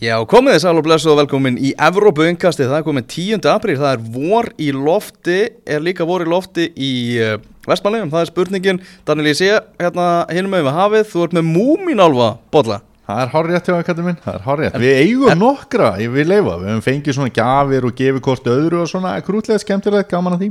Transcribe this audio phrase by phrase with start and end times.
[0.00, 3.48] Já, komið þið sæl og blessuð og velkomin í Evrópu innkastið, það er komin 10.
[3.52, 5.34] apríl, það er vor í lofti,
[5.68, 7.34] er líka vor í lofti í uh,
[7.68, 11.46] Vestmannlegum, það er spurningin, Daniel ég sé hérna hinum með við hafið, þú ert með
[11.50, 12.80] múminálfa bolla.
[13.10, 16.52] Það er hárrétt hjá ekkert minn, það er hárrétt Við eigum nokkra, ég vil leifa
[16.60, 20.44] Við hefum fengið svona gafir og gefið korti öðru og svona krútlega skemmtilegt, gaman að
[20.44, 20.50] því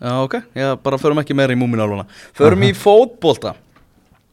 [0.00, 2.06] Já, ok, já, bara förum ekki meira í múminálfuna.
[2.32, 3.52] Förum í fótbolta.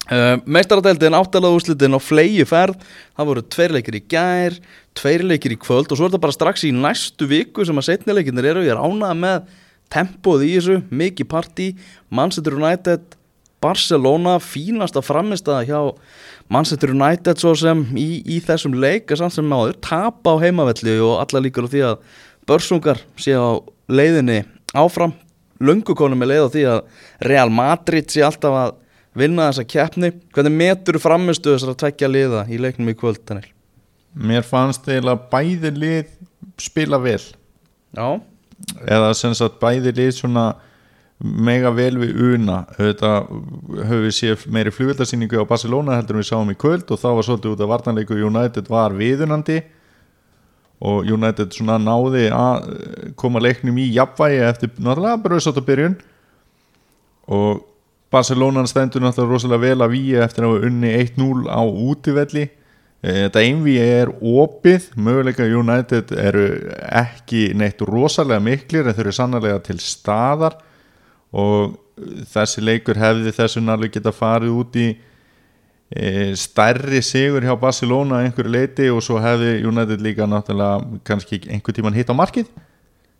[0.07, 2.79] Uh, Meistaradeildin áttalega úrslitin á flegi ferð,
[3.17, 4.53] það voru tveir leikir í gær,
[4.95, 7.89] tveir leikir í kvöld og svo er þetta bara strax í næstu viku sem að
[7.89, 9.51] setnileikinir eru, ég er ánað með
[9.91, 11.67] tempoð í þessu, mikið partí,
[12.07, 13.03] Manchester United,
[13.59, 15.79] Barcelona, fínasta framistaða hjá
[16.55, 20.97] Manchester United svo sem í, í þessum leik er samt sem áður, tapa á heimavelli
[21.03, 22.01] og alla líkur á því að
[22.47, 23.59] börsungar sé á
[23.91, 25.17] leiðinni áfram,
[25.59, 28.77] lungukonu með leið á því að Real Madrid sé alltaf að
[29.17, 30.11] vinna þessa keppni.
[30.35, 33.49] Hvernig metur framistu þessar að tvekja liða í leiknum í kvöld, Daniel?
[34.17, 36.15] Mér fannst eiginlega bæði lið
[36.61, 37.21] spila vel.
[37.97, 38.07] Já,
[38.85, 40.47] eða sem sagt bæði lið svona
[41.17, 42.59] mega vel við una.
[42.77, 47.07] Þetta höfum við séð meiri flugveldarsýningu á Barcelona heldur við sáum í kvöld og þá
[47.17, 49.61] var svolítið út af vartanleiku United var viðunandi
[50.85, 52.67] og United svona náði að
[53.17, 55.97] koma leiknum í jafnvægi eftir náttúrulega bröðsátt á byrjun
[57.33, 57.65] og
[58.11, 62.45] Barcelona stendur náttúrulega rosalega vel að víi eftir að hafa unni 1-0 á útivelli.
[63.03, 64.91] Eh, þetta einvíi er opið.
[64.95, 66.45] Möguleika United eru
[66.87, 70.55] ekki neitt rosalega miklir en þau eru sannlega til staðar.
[71.35, 71.75] Og
[72.31, 74.87] þessi leikur hefði þessu náttúrulega geta farið út í
[75.91, 81.75] e, stærri sigur hjá Barcelona einhverju leiti og svo hefði United líka náttúrulega kannski einhver
[81.75, 82.49] tíman hitt á markið.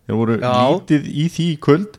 [0.07, 0.53] Þeir voru Já.
[0.71, 1.97] lítið í því kvöld.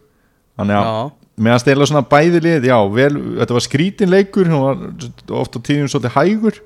[0.58, 5.36] Þannig að meðan stela svona bæði lið já, vel, þetta var skrítin leikur hann var
[5.40, 6.62] oft á tíðum svolítið hægur.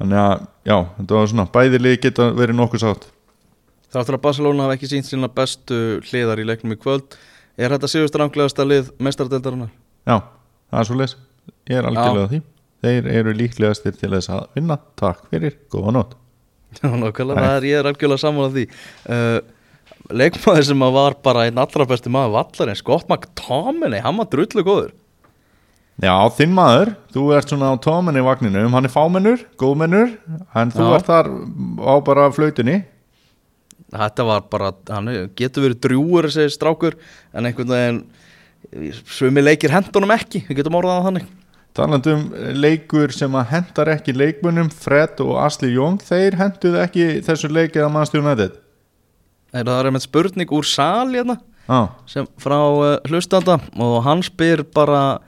[0.00, 3.10] Þannig að já, þetta var svona bæði lið geta verið nokkuð sátt.
[3.92, 7.18] Þáttur að Barcelona hafa ekki sínt sína bestu hliðar í leiknum í kvöld.
[7.60, 9.70] Er þetta sigurstranglegasta lið meistaradeildarinnar?
[10.08, 10.16] já,
[10.72, 11.14] það er svo les
[11.68, 12.42] ég er algjörlega því.
[12.82, 14.78] Þeir eru líklegastir til þess að vinna.
[14.98, 16.16] Takk fyrir, góða nótt.
[16.80, 18.64] Já, nákvæmlega, það er, ég er algjörlega saman því.
[19.06, 19.36] Uh,
[20.12, 24.64] Leikmaður sem var bara einn allra besti maður vallar en Scott McTominay, hann var drullu
[24.66, 24.92] góður.
[26.02, 30.16] Já, þinn maður, þú ert svona á tóminni vagninum, hann er fámennur, góðmennur
[30.58, 30.94] en þú Já.
[30.96, 31.28] ert þar
[31.84, 32.78] á bara flautunni.
[33.92, 36.96] Þetta var bara, hann getur verið drjúur þessi strákur
[37.36, 38.02] en einhvern veginn
[39.04, 41.30] svömi leikir hendunum ekki, við getum orðað að þannig.
[41.76, 42.24] Talandum
[42.56, 47.86] leikur sem að hendar ekki leikmunum Fred og Asli Jóng þeir henduðu ekki þessu leikið
[47.86, 48.50] að mannstjónu Nei,
[49.52, 51.38] Það er einmitt spurning úr sal hérna?
[51.70, 51.92] Ah.
[52.10, 55.20] sem frá uh, hlustanda og hann spyr bara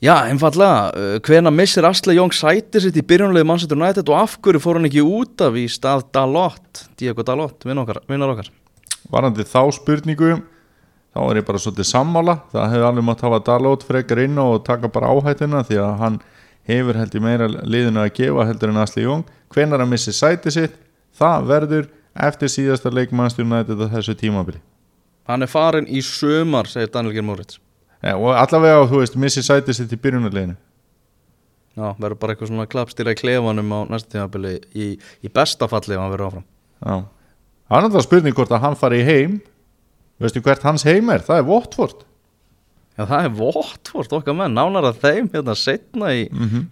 [0.00, 4.38] já, einfallega, uh, hvena missir Asle Jóng sæti sitt í byrjunulegu Manchester United og af
[4.40, 8.48] hverju fór hann ekki út af í stað Dalot, Diego Dalot, vinnar okkar
[9.12, 10.38] varandi þá spurningu
[11.12, 12.38] þá er ég bara svolítið sammála.
[12.52, 16.18] Það hefur alveg mátt hafa Dalot frekar inn og taka bara áhættuna því að hann
[16.68, 19.24] hefur heldur meira liðinu að gefa heldur en Asli Jóng
[19.54, 20.76] hvenar að missi sæti sitt
[21.16, 24.60] það verður eftir síðasta leikmannstjónu þetta þessu tímabili.
[25.28, 27.60] Hann er farin í sömar, segir Daniel Geir Moritz.
[28.02, 30.54] Ja, og allavega þú veist missi sæti sitt í byrjunarleginu
[31.78, 35.94] Já, verður bara eitthvað svona klappstýra í klefanum á næsta tímabili í, í besta falli
[35.94, 36.46] ef hann verður áfram.
[36.82, 36.94] Já.
[37.68, 39.36] það er náttúrulega spurning hvort að hann fari heim.
[40.18, 42.02] Veistu hvert hans heim er, það er Watford
[42.98, 46.24] Já, það er Votford okkar menn, nánar að þeim hérna setna í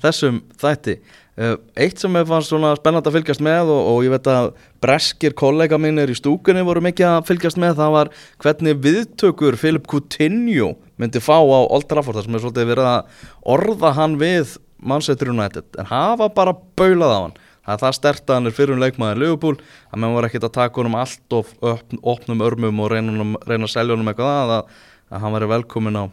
[0.02, 0.96] þessum þætti.
[1.36, 4.46] Uh, eitt sem ég fannst svona spennandi að fylgjast með og, og ég veit að
[4.80, 8.10] breskir kollega mínir í stúkunni voru mikið að fylgjast með, það var
[8.42, 13.26] hvernig viðtökur Philip Coutinho myndi fá á Old Trafford, þar sem er svolítið verið að
[13.52, 17.36] orða hann við Manchester United, en hafa bara baulað á hann.
[17.66, 19.56] Það er það stert að hann er fyrir um leikmaður Liverpool,
[19.90, 23.72] að menn var ekkert að taka honum allt opn, opnum örmum og reyna, reyna að
[23.72, 26.04] selja honum eitthvað að, að, að hann væri velkomin á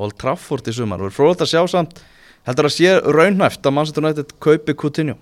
[0.00, 1.02] Old Trafford í sumar.
[1.02, 1.98] Það er fróðalt að sjá samt,
[2.48, 5.16] heldur að sé raunhæft að Manchester United kaupi Coutinho.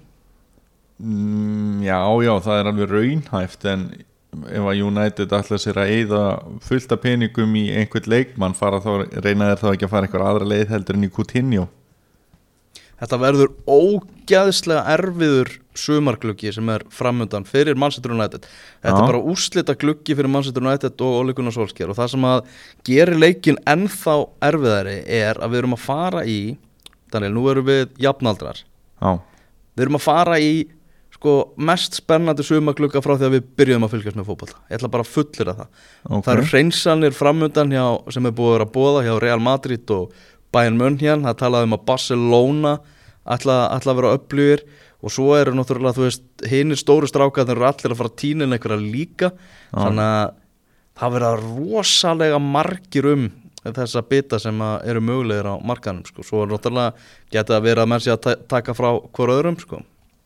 [0.98, 3.88] Mm, já, já, það er alveg raunhæft en
[4.28, 6.22] ef að United ætla sér að eyða
[6.66, 10.24] fullt af peningum í einhvern leikmann fara þá, reyna þeir þá ekki að fara einhver
[10.26, 11.68] aðra leið heldur en í Coutinho
[13.00, 18.46] þetta verður ógæðslega erfiður sumargluggi sem er framöndan fyrir Manchester United.
[18.82, 19.02] Þetta Já.
[19.02, 22.40] er bara úrslita gluggi fyrir Manchester United og Ole Gunnar Solskjær og það sem að
[22.88, 24.16] gerir leikin ennþá
[24.50, 26.40] erfiðari er að við erum að fara í
[27.12, 28.64] Daniel, nú erum við jafnaldrar.
[28.98, 29.14] Já,
[29.78, 30.52] við erum að fara í
[31.18, 34.58] sko, mest spennandi sumaglugga frá því að við byrjuðum að fylgjast með fótbolta.
[34.68, 35.70] Ég ætla bara að fullir það.
[36.04, 36.24] Ok.
[36.26, 37.84] Það eru hreinsanir framundan hjá,
[38.14, 40.20] sem er búið að vera að bóða hjá Real Madrid og
[40.54, 42.74] Bayern München, það talaði um að Barcelona
[43.28, 44.62] ætla, ætla að vera upplýðir
[45.04, 48.46] og svo eru náttúrulega, þú veist, hinnir stóru strákarnir eru allir að fara að tína
[48.48, 49.28] inn einhverja líka.
[49.70, 50.32] Þannig að
[50.98, 53.28] það verða rosalega margir um
[53.68, 54.58] þessa bita sem
[54.88, 56.94] eru mögulegir á markanum, sko, svo er náttúrulega
[57.34, 59.82] geta að vera að menn sé að ta- taka frá hver öðrum, sko.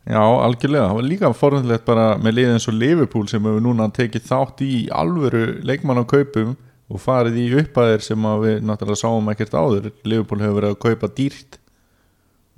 [0.09, 3.91] Já, algjörlega, það var líka forhundilegt bara með liðið eins og Liverpool sem hefur núna
[3.95, 6.57] tekið þátt í alvöru leikmann á kaupum
[6.93, 9.89] og farið í uppæðir sem við náttúrulega sáum ekkert áður.
[10.05, 11.59] Liverpool hefur verið að kaupa dýrt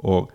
[0.03, 0.33] og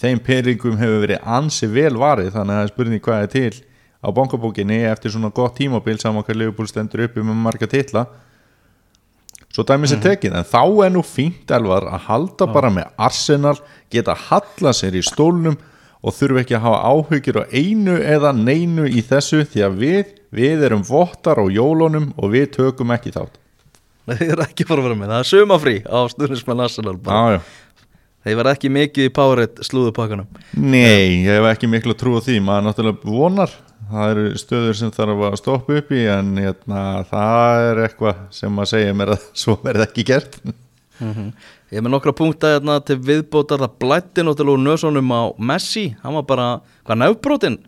[0.00, 3.62] þeim peringum hefur verið ansi vel varið þannig að það er spurning hvað er til
[4.02, 8.06] á bankabókinni eftir svona gott tímabil saman hvað Liverpool stendur uppi með marga titla.
[9.52, 13.58] Svo dæmis er tekið en þá er nú fínt elvar að halda bara með Arsenal
[13.92, 15.58] geta halla sér í stólnum
[16.02, 20.16] og þurfi ekki að hafa áhugir á einu eða neinu í þessu því að við,
[20.32, 23.41] við erum vottar á jólunum og við tökum ekki þátt
[24.08, 26.96] Nei, Þeir eru ekki að fara að vera með, það er sumafrí á stundismenn Arsenal
[26.98, 27.18] bara.
[27.18, 27.86] Já, já.
[28.22, 30.26] Þeir verða ekki mikið í Powerade slúðupakkanum
[30.62, 32.36] Nei, ég hef ekki miklu að trúa því.
[32.46, 33.54] Maður náttúrulega vonar.
[33.92, 38.62] Það eru stöður sem þarf að stoppa upp í en hérna, það er eitthvað sem
[38.62, 40.38] að segja mér að svo verði ekki gert.
[41.02, 43.62] Ég er með nokkra punkta hérna til viðbótar.
[43.64, 45.88] Það blætti náttúrulega úr nösunum á Messi.
[46.04, 46.48] Hann var bara,
[46.86, 47.58] hvað nefbrotin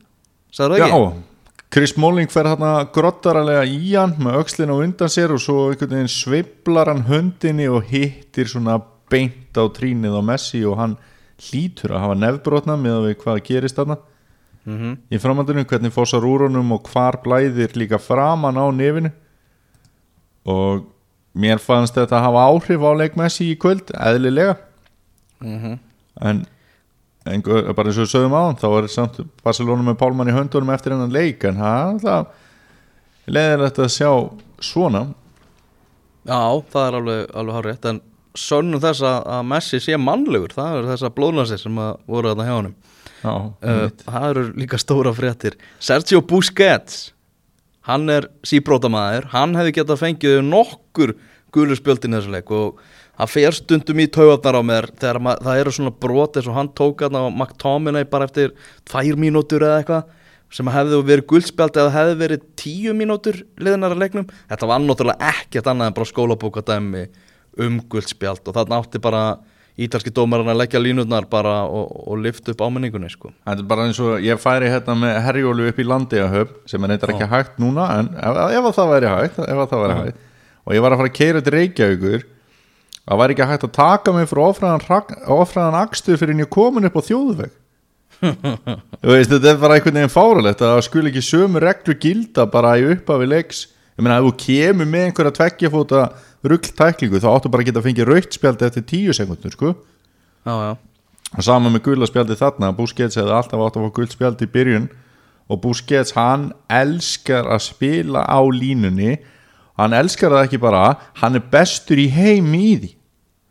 [0.55, 0.99] sagði það ekki?
[1.03, 1.34] Já,
[1.75, 4.37] Chris Smalling fer hérna grottaralega í hann með
[4.71, 8.77] á undan sér og svo einhvern veginn sveiflar hann höndinni og hittir svona
[9.11, 10.95] beint á trínið á Messi og hann
[11.43, 13.97] hlýtur að hafa nefbrotna með að við hvað gerist þarna
[14.65, 14.93] Mhm.
[15.13, 19.11] í framhaldinu, hvernig fossar úr honum og hvar blæðir líka framan á nefinu
[20.47, 20.87] og
[21.37, 24.57] mér fannst þetta að hafa áhrif á leik Messi í kvöld, eðlilega
[25.43, 25.79] Mhm.
[26.23, 26.47] en,
[27.25, 30.73] en bara eins og við sögum á þá er samt Barcelona með Pálmann í höndunum
[30.75, 34.11] eftir hennan leik en það, það leðir þetta að sjá
[34.65, 35.05] svona.
[36.25, 36.41] Já,
[36.73, 38.03] það er alveg, alveg hárétt en
[38.35, 42.33] sönnum þess að, að Messi sé mannlegur það er þess að blóðnasir sem að voru
[42.33, 42.77] þarna hjá honum.
[43.25, 45.57] Já, uh, Það eru líka stóra fréttir.
[45.81, 47.15] Sergio Busquets
[47.89, 51.15] hann er síbrótamaður hann hefði getað fengið nokkur
[51.55, 52.81] gulur spjöldin þessu leik og
[53.19, 56.57] það fer stundum í taugarnar á mér þegar ma- það eru svona brot eins og
[56.59, 58.53] hann tók á McTominay bara eftir
[58.91, 60.05] tvær mínútur eða eitthvað
[60.55, 64.27] sem hefði verið guldspjald eða hefði verið tíu mínútur liðnar að leiknum.
[64.51, 67.03] Þetta var náttúrulega ekkert annað en bara skólabókadæmi
[67.65, 69.23] um guldspjald og þarna átti bara
[69.75, 73.33] ítalski dómarinn að leggja línutnar bara og, og lifta upp ámenningunni sko.
[73.47, 76.93] Þetta er bara eins og ég færi hérna með herjólu upp í landiðahöf sem er
[76.93, 79.99] neitt ekki hægt núna en ef, ef að það væri hægt, ef að það væri
[80.05, 80.23] hægt.
[80.65, 82.23] Og ég var að fara að keira til Reykjavíkur
[83.05, 86.99] það væri ekki hægt að taka mig frá ofræðan, akstur fyrir en ég komin upp
[86.99, 87.53] á þjóðveg.
[89.05, 92.47] Þú veist, þetta er bara einhvern veginn fáralegt að það skul ekki sömu reglu gilda
[92.51, 93.67] bara í upphafi leiks.
[93.95, 96.01] Ég meina ef þú kemur með einhverja tveggjafóta
[96.51, 99.75] ruggtæklingu þá áttu bara að geta að fengið raukt spjaldi eftir tíu sekundur sko.
[100.45, 100.73] Já, já.
[101.35, 102.73] Og sama með gula spjaldi þarna.
[102.77, 104.89] Busquets hefði alltaf átt að fá gult spjaldi í byrjun.
[105.51, 109.19] Og Busquets hann elskar að spila á línunni
[109.79, 110.83] hann elskar það ekki bara
[111.23, 112.93] hann er bestur í heimi í því.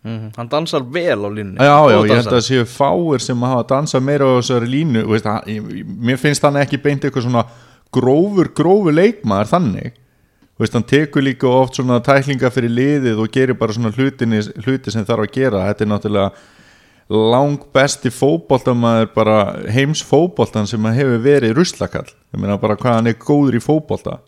[0.04, 1.58] Mm Hann dansar vel á línunni.
[1.64, 5.24] Já, já, ég held að séu fáir sem hafa dansað meira á þessari línu veist,
[5.26, 7.46] hann, ég- mér finnst hann ekki beint eitthvað svona
[7.94, 9.94] grófur, grófur leikmaður þannig.
[10.60, 14.92] Veist, hann tekur líka oft svona tæklinga fyrir liðið og gerir bara svona hlutinni, hluti
[14.92, 15.64] sem þarf að gera.
[15.72, 16.32] Þetta er náttúrulega
[17.34, 19.38] lang besti fótboltamaður bara
[19.72, 22.12] heims fótboltan sem hefur verið ruslakall.
[22.34, 24.20] Ég meina bara hvað hann er góður í fótbolta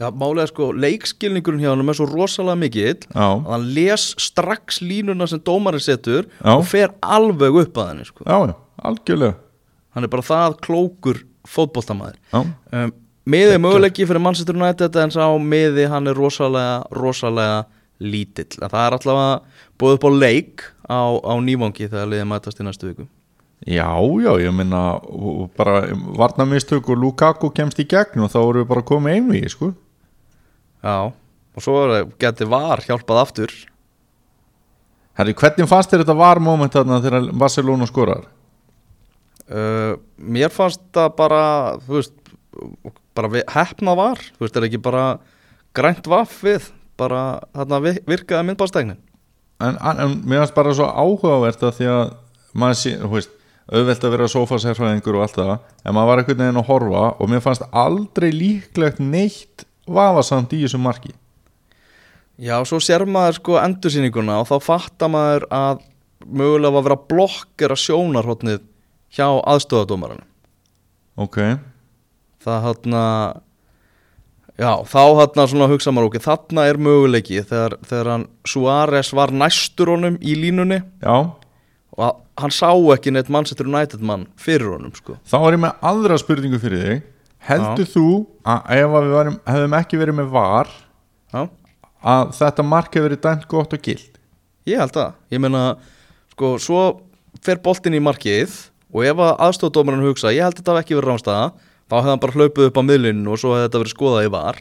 [0.00, 5.28] Já, málega sko, leikskilningurinn hjá hann er svo rosalega mikill að hann les strax línuna
[5.30, 6.54] sem dómarinn setur Já.
[6.56, 8.24] og fer alveg upp að henni sko.
[8.26, 8.54] já, já,
[8.88, 9.36] algjörlega.
[9.94, 12.40] Hann er bara það klókur fótboltamæður já,
[12.72, 12.92] um,
[13.28, 17.64] miði er möguleiki fyrir Manchester United en sá miði hann er rosalega rosalega
[18.02, 18.56] lítill.
[18.58, 19.40] Það er allavega
[19.78, 23.06] búið upp á leik á, á nývangi þegar liðið mætast í næstu viku
[23.66, 23.88] já,
[24.22, 25.82] já, ég og bara
[26.18, 29.72] varnamistök og Lukaku kemst í gegn og þá erum við bara komið einvið, sko.
[30.82, 30.96] Já,
[31.54, 31.76] og svo
[32.18, 33.52] geti var hjálpað aftur.
[35.18, 38.24] Herri, hvernig fannst þér þetta var moment þarna þegar Barcelona skorar?
[39.52, 41.42] uh, mér fannst það bara
[41.84, 42.14] þú veist
[43.12, 45.02] bara hefna var, þú veist, er ekki bara
[45.76, 49.00] grænt vaff við bara þarna vi- virkaði myndbástæknin
[49.62, 52.14] En, en, en mér fannst bara svo áhugavert að því að
[52.58, 53.36] maður sé, þú veist
[53.70, 57.30] auðvelt að vera sofasérfræðingur og allt það en maður var einhvern veginn að horfa og
[57.30, 61.14] mér fannst aldrei líklegt neitt vafasamt í þessu marki.
[62.42, 65.86] Já, svo sér maður sko endursýninguna og þá fattar maður að
[66.26, 68.62] mögulega var að vera blokkera sjónarhóttnið
[69.12, 70.28] hjá aðstofadómaranum
[71.20, 71.38] ok,
[72.42, 72.96] það hann
[74.56, 79.32] já, þá hann svona hugsa maður ok, þarna er möguleiki þegar, þegar hann Suárez var
[79.34, 80.82] næstur honum í línunni.
[81.02, 81.32] Já
[81.96, 85.18] og að- hann sá ekki neitt Manchester United mann fyrir honum sko.
[85.28, 87.02] Þá er ég með aðra spurningu fyrir þig.
[87.42, 88.06] Heldur þú
[88.46, 90.68] að ef að við varum, hefðum ekki verið með var
[91.32, 91.48] Já,
[92.04, 94.18] að þetta mark hefur verið dæmt gott og gild
[94.66, 95.12] ég held það.
[95.32, 95.76] Ég meina,
[96.30, 97.00] sko, svo
[97.42, 98.52] fer boltinn í markið
[98.94, 101.52] og ef að aðstofadómarinn hugsa, ég held þetta hafi ekki verið rámstæða
[101.90, 104.32] þá hefði hann bara hlaupið upp á miðlinu og svo hefði þetta verið skoðað í
[104.36, 104.60] var.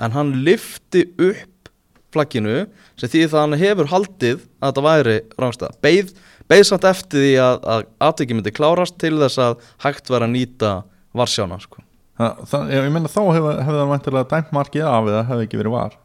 [0.00, 1.68] En hann lifti upp
[2.16, 2.56] flagginu
[2.96, 6.14] sem því það hann hefur haldið að þetta væri rámstæða beið,
[6.50, 10.34] beið samt eftir því að, að aðtöki myndi klárast til þess að hægt vera að
[10.34, 10.72] nýta
[11.16, 11.82] varsjána sko.
[12.20, 15.60] það, það, ég meina þá hefði hef það vantilega dæmt markið af eða hefði ekki
[15.60, 15.98] verið var?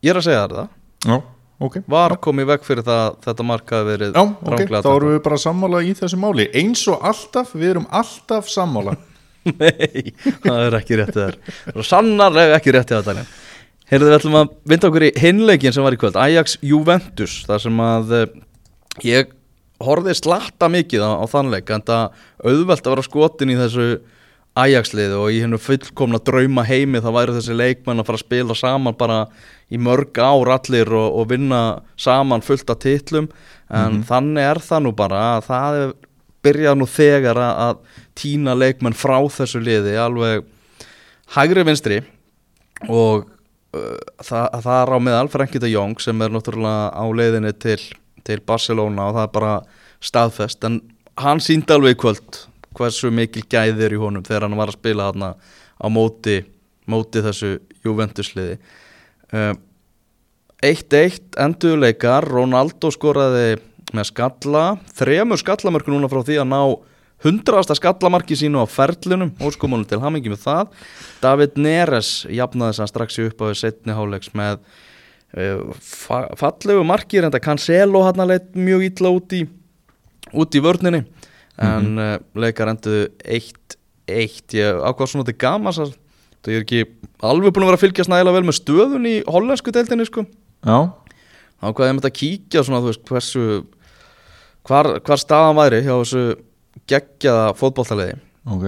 [0.00, 0.72] Ég er að segja þér það.
[1.10, 1.16] Já,
[1.66, 1.76] ok.
[1.94, 5.14] Var komið veg fyrir það að þetta mark hafi verið Já, ok, ranglega þá erum
[5.14, 6.48] við bara sammála í þessu máli.
[6.56, 8.96] Eins og alltaf, við erum alltaf sammála.
[9.60, 10.10] Nei,
[10.44, 11.38] það er ekki réttið þar.
[11.74, 13.28] Og sannarlega ekki réttið Daniel
[13.90, 16.14] Heyrðu við ætlum að vinda okkur í hinleikin sem var í kvöld.
[16.14, 18.34] Ajax Juventus þar sem að eh,
[19.02, 19.32] ég
[19.82, 23.86] horfði slatta mikið á, á þannleik en það auðvelt að vera skotin í þessu
[24.60, 28.24] Ajax liði og í hennu fullkomna drauma heimi það væri þessi leikmenn að fara að
[28.24, 29.18] spila saman bara
[29.70, 31.60] í mörg ár allir og, og vinna
[31.98, 33.26] saman fullt af titlum.
[33.74, 35.92] En þannig er það nú bara að það er
[36.46, 40.46] byrjað nú þegar að, að tína leikmenn frá þessu liði alveg
[41.34, 42.00] hægri vinstri
[42.86, 43.26] og
[43.72, 47.78] það, það er á meðal Frankie de Jong sem er náttúrulega á leiðinni til,
[48.26, 49.54] til Barcelona og það er bara
[50.10, 50.66] staðfest.
[50.66, 50.80] En
[51.20, 52.44] hann síndi alveg í kvöld
[52.76, 55.32] hversu mikil gæðir í honum þegar hann var að spila þarna
[55.80, 56.38] á móti,
[56.90, 58.58] móti þessu Juventus liði
[59.34, 59.54] uh,
[60.60, 63.56] 1-1 enduleikar Ronaldo skoraði
[63.96, 64.64] með skalla
[64.98, 66.60] þremur skallamörku núna frá því að ná
[67.24, 70.74] hundraðasta skallamarki sínu á ferlunum óskomunum til hamingi með það.
[71.22, 74.60] David Neres jafnaði þess að strax í upp á setni háleiks með
[75.36, 79.44] uh, fa fallegu marki reynda Cancelo hann að leitt mjög ítla út í
[80.32, 81.04] út í vörninni.
[81.60, 85.96] En uh, leikar enduðu 1-1 ég ákvað svona til gamas að
[86.40, 86.84] það er ekki
[87.26, 90.24] alveg búin að vera að fylgjast nægilega vel með stöðun í hollensku deildinni sko.
[90.64, 90.78] Já,
[91.60, 93.44] hvað ég myndi að kíkja svona þú veist hversu
[94.68, 96.24] hvar, hvar staðan væri hjá þessu
[96.90, 98.18] geggjaða fótboltaliði.
[98.50, 98.66] Ok.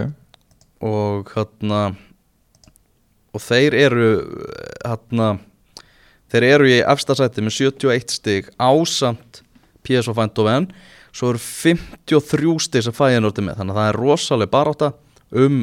[0.83, 1.83] Og hérna
[3.33, 4.09] og þeir eru
[4.83, 5.29] hérna
[6.33, 9.43] þeir eru í efstasætti með 71 stig ásamt
[9.87, 10.71] PSV Eindhoven.
[11.13, 13.59] Svo eru 53 stig sem fæðin orðið með.
[13.61, 14.93] Þannig að það er rosaleg barátta
[15.33, 15.63] um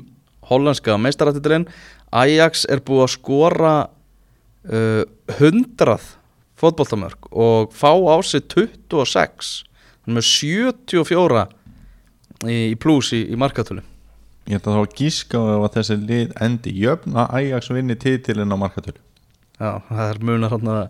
[0.50, 1.68] hollandska meistarættitilinn
[2.16, 5.04] Ajax er búið að skora uh,
[5.38, 5.98] 100
[6.60, 9.52] fótboltamörk og fá á sig 26
[10.04, 11.46] hann er með 74
[12.48, 13.84] í, í pluss í, í markatölu.
[14.50, 18.58] Ég ætla þá að gíska á þessi lið endi jöfn að Ajax vinni titilinn á
[18.58, 19.00] markatölu.
[19.60, 20.84] Já, það er munar hann að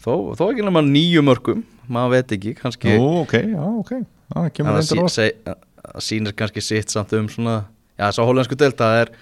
[0.00, 3.92] þó, þó ekki nema nýju mörgum maður veit ekki, kannski Ó, ok, já, ok.
[4.32, 7.60] Það kemur reyndur á það sýnir kannski sitt samt um svona,
[7.94, 9.12] já þess að hollensku deild það er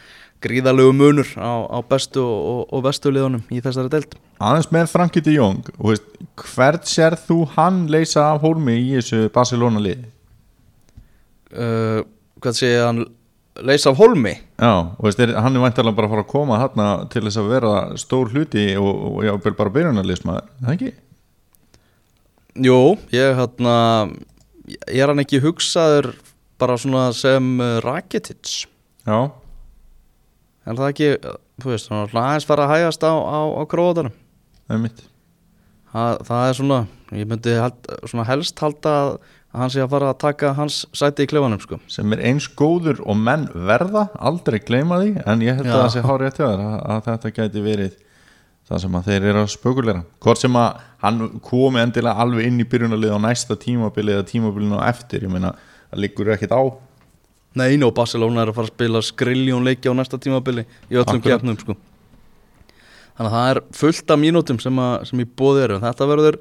[0.45, 4.17] gríðalegu munur á, á bestu og, og, vestu liðunum í þessari deild.
[4.45, 5.69] Aðeins með Frankie de Jong
[6.41, 10.03] Hvert sér þú hann leysa af hólmi í þessu Barcelona lið?
[11.55, 12.01] Uh,
[12.43, 13.05] hvað ég hann?
[13.63, 16.59] Leysa af holmi Já, og veist, er, hann er væntalega bara að fara að koma
[16.59, 20.91] þarna til þess að vera stór hluti og, og já, bara byrjunarlismæður, það ekki?
[22.67, 22.81] Jú,
[23.15, 23.77] ég hérna
[24.67, 26.11] ég er hann ekki hugsaður
[26.59, 28.65] bara svona sem uh, Rakitic?
[29.07, 29.19] Já,
[30.65, 31.11] en það ekki,
[31.63, 34.15] þú veist, svona aðeins fara að hægast á, á, á króðanum
[34.65, 35.05] það er mitt
[35.93, 36.81] það, það er svona,
[37.15, 39.11] ég myndi held, svona helst halda að
[39.55, 41.79] hann sé að fara að taka hans sæti í klefanum sko.
[41.91, 45.83] sem er eins góður og menn verða aldrei gleyma því, en ég held að Já.
[45.83, 48.01] það sé hár rétt hjá þér að, að þetta gæti verið
[48.65, 52.63] það sem að þeir eru að spökuleira hvort sem að hann komi endilega alveg inn
[52.63, 55.53] í byrjunarlið á næsta tímabili eða tímabilinu á eftir, ég meina
[55.91, 56.63] það liggur ekkit á
[57.55, 61.21] Nei, og Barcelona er að fara að spila skriljón leiki á næsta tímabili í öllum
[61.23, 61.77] keppnum sko.
[63.15, 66.41] þannig að það er fullt af mínútum sem, að, sem í bóði eru þetta verður,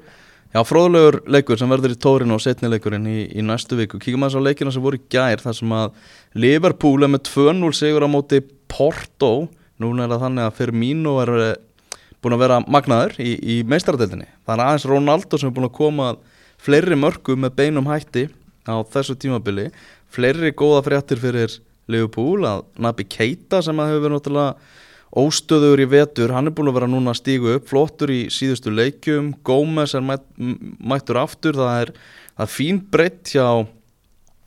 [0.54, 4.24] já, fróðlegur leikur sem verður í tórin og setni leikurinn í, í næstu viku, kíkum
[4.24, 5.98] aðeins á leikina sem voru í gær þar sem að
[6.38, 9.48] Liverpool er með 2-0 sigur á móti Porto.
[9.82, 14.30] Núna er það þannig að Firmino er eh, búin að vera magnaður í, í meistaradeildinni.
[14.46, 16.22] Það er aðeins Ronaldo sem er búin að koma að
[16.64, 18.28] fleiri mörgum með beinum hætti
[18.64, 19.68] á þessu tímabili.
[20.14, 21.58] Fleiri góða fréttir fyrir
[21.90, 24.82] Liverpool að Nabi Keita sem að hefur verið náttúrulega
[25.20, 28.72] óstöður í vetur, hann er búin að vera núna að stígu upp, flottur í síðustu
[28.74, 29.32] leikjum.
[29.46, 31.92] Gómez er mætt, mættur aftur, það er,
[32.34, 33.46] það er fín breytt hjá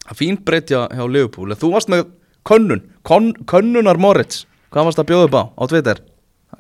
[0.07, 2.05] það fín breytt hjá, hjá En þú varst með
[2.47, 4.45] könnun, Kon, könnunar Moritz.
[4.71, 6.00] Hvað varst að bjóða upp á, Twitter?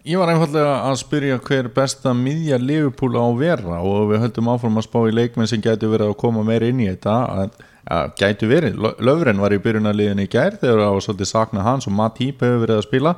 [0.07, 4.79] Ég var einfallega að spyrja hver besta miðja Liverpool á vera og við höldum áfram
[4.79, 7.15] að spá í leikmenn sem gætu verið að koma meira inn í þetta.
[7.43, 7.57] Að,
[7.91, 11.65] að gætu verið, Lö- Löfren var í byrjunarliðin í gær þegar það var svolítið sakna
[11.67, 13.13] hans og Matip hefur verið að spila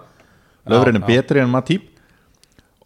[0.67, 1.87] Löfren er betri en Matip.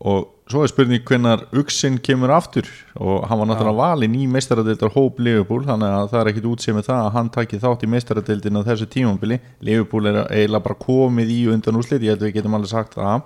[0.03, 2.67] Og svo er spurning hvenar Uxin kemur aftur.
[2.99, 6.77] Og hann var náttúrulega valinn í meistaradildar hóp Liverpool þannig að það er ekkit útsið
[6.77, 10.79] með það að hann taki þátt í meistaradildin á þessu tímambili Liverpool er eiginlega bara
[10.83, 13.23] komið í undan úrslit, ég held að við getum alveg sagt það.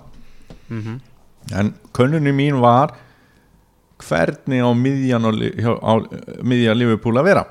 [1.58, 2.94] En könnunni mín var
[3.98, 5.30] hvernig á miðjan á,
[5.82, 5.92] á
[6.46, 7.44] miðja Liverpool að vera.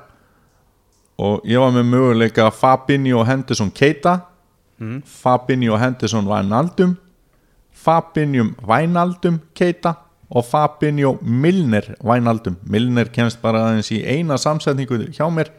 [1.18, 4.20] Og ég var með möguleika Fabinho Henderson Keita
[5.04, 6.96] Fabinho Henderson Wijnaldum
[7.78, 9.94] Fabinho Wijnaldum Keita
[10.30, 12.56] og Fabinho Milner Wijnaldum.
[12.66, 15.52] Milner kemst bara aðeins í eina samsetningu hjá mér.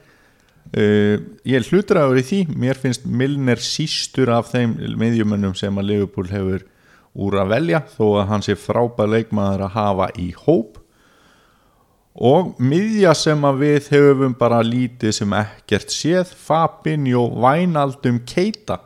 [0.70, 2.42] Uh, ég er hlutræður í því.
[2.60, 6.68] Mér finnst Milner sístur af þeim miðjumönnum sem að Liverpool hefur
[7.20, 10.78] úr að velja þó að hann sé frábær leikmaður að hafa í hóp.
[12.20, 18.82] Og miðja sem að við höfum bara lítið sem ekkert séð Fabinho Wijnaldum Keita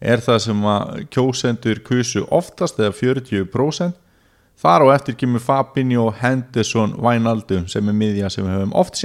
[0.00, 3.96] er það sem að kjósendur kusu oftast eða 40%
[4.60, 9.00] þar á eftir kemur Fabinho Henderson Wijnaldum sem er miðja sem við höfum oft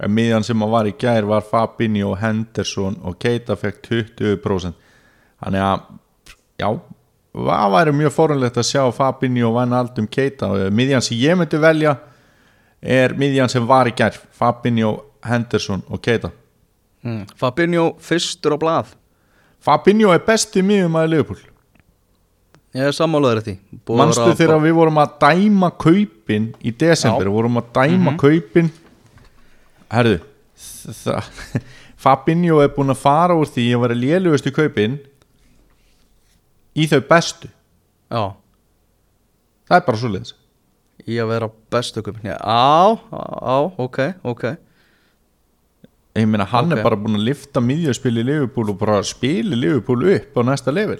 [0.00, 4.88] en miðjan sem að var í gær var Fabinho Henderson og Keita fekk 20%
[5.40, 5.82] þannig að
[6.60, 6.68] já,
[7.34, 10.50] það væri mjög forunlegt að sjá Fabinho Wijnaldum Keita.
[10.54, 11.96] Og miðjan sem ég myndi velja
[12.80, 16.32] er miðjan sem var í gær Fabinho Henderson og Keita.
[17.04, 17.24] Mm.
[17.36, 18.94] Fabinho fyrstur á blað
[19.60, 21.42] Fabinho er besti miðjum að Liverpool.
[22.76, 23.54] Ég er sammálaður því.
[23.84, 27.34] Búið að manstu þegar við vorum að dæma kaupin í desember, Já.
[27.34, 28.72] vorum að dæma kaupin.
[29.90, 30.20] Herðu
[32.00, 34.98] Fabinho er búin að fara úr því að vera lélugustu kaupin
[36.78, 37.50] í þau bestu.
[38.10, 38.22] Já,
[39.68, 40.34] það er bara svo leiðis
[41.08, 44.44] í að vera bestu kupin já, á, á, ok, ok
[46.18, 46.78] ég meina hann Ok.
[46.78, 50.72] er bara búin að lifta miðjaspil í Liverpool og bara spili Liverpool upp á næsta
[50.74, 50.98] level.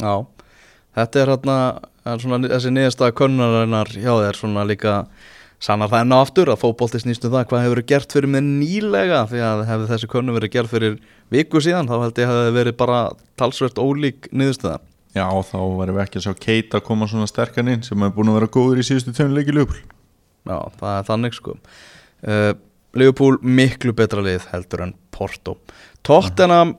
[0.00, 0.26] Já,
[0.96, 1.56] þetta er hérna
[2.20, 4.94] svona, þessi niðurstaða könnunarinnar hjá þér svona líka
[5.64, 8.28] sannar það enn og aftur að fótbolti snýst um það hvað hefur verið gert fyrir
[8.34, 9.20] mig nýlega.
[9.30, 10.98] Því að hefði þessi könnu verið gert fyrir
[11.32, 12.98] viku síðan þá held ég að hefði verið bara
[13.40, 14.80] talsvert ólík niðurstaða.
[15.14, 18.32] Já þá varum við ekki að sjá Keita koma svona sterkan inn sem er búin
[18.32, 19.80] að vera góður í síðustu tjónuleiki Liverpool.
[20.44, 21.54] Já, það er þannig sko.
[22.26, 22.52] Uh,
[22.94, 25.58] Liverpool miklu betra lið heldur en Porto.
[26.06, 26.76] Tottenham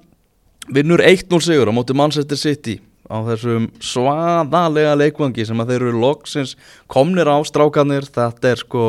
[0.73, 6.01] vinnur 1-0 sigur á móti Manchester City á þessum svaðalega leikvangi sem að þeir eru
[6.01, 6.55] loksins
[6.91, 8.85] komnir á strákanir þetta er sko,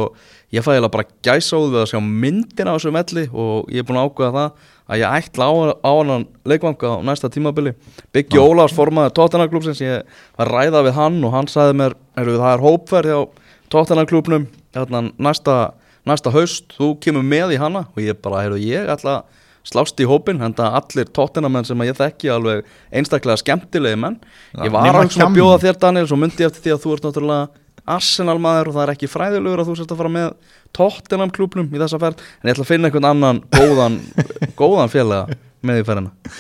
[0.55, 3.83] ég fæ eiginlega bara gæsa út við að sjá myndina á þessum velli og ég
[3.83, 5.53] er búin að ákveða það að ég ætla á,
[5.85, 7.75] á hann leikvanga á næsta tímabili.
[8.15, 10.07] Biggi Ólafs formaður Tottenham klúpsins ég
[10.39, 13.21] var ræða við hann og hann sagði mér það er hópferð hjá
[13.69, 15.75] Tottenham klúpnum hérna, næsta,
[16.07, 19.99] næsta haust þú kemur með í hana og ég bara, heyrðu, ég ætla að slást
[19.99, 24.19] í hópin henda allir tóttinamenn sem að ég þekki alveg einstaklega skemmtilegi menn.
[24.63, 27.09] Ég var alveg að bjóða þér Daniel svo myndi ég eftir því að þú ert
[27.09, 27.65] náttúrulega
[27.97, 31.69] Arsenal maður og það er ekki fræðilegur að þú sért að fara með Tottenham klúbnum
[31.71, 33.99] í þessa ferð en ég ætla að finna einhvern annan góðan,
[34.61, 36.33] góðan félaga með í ferðina.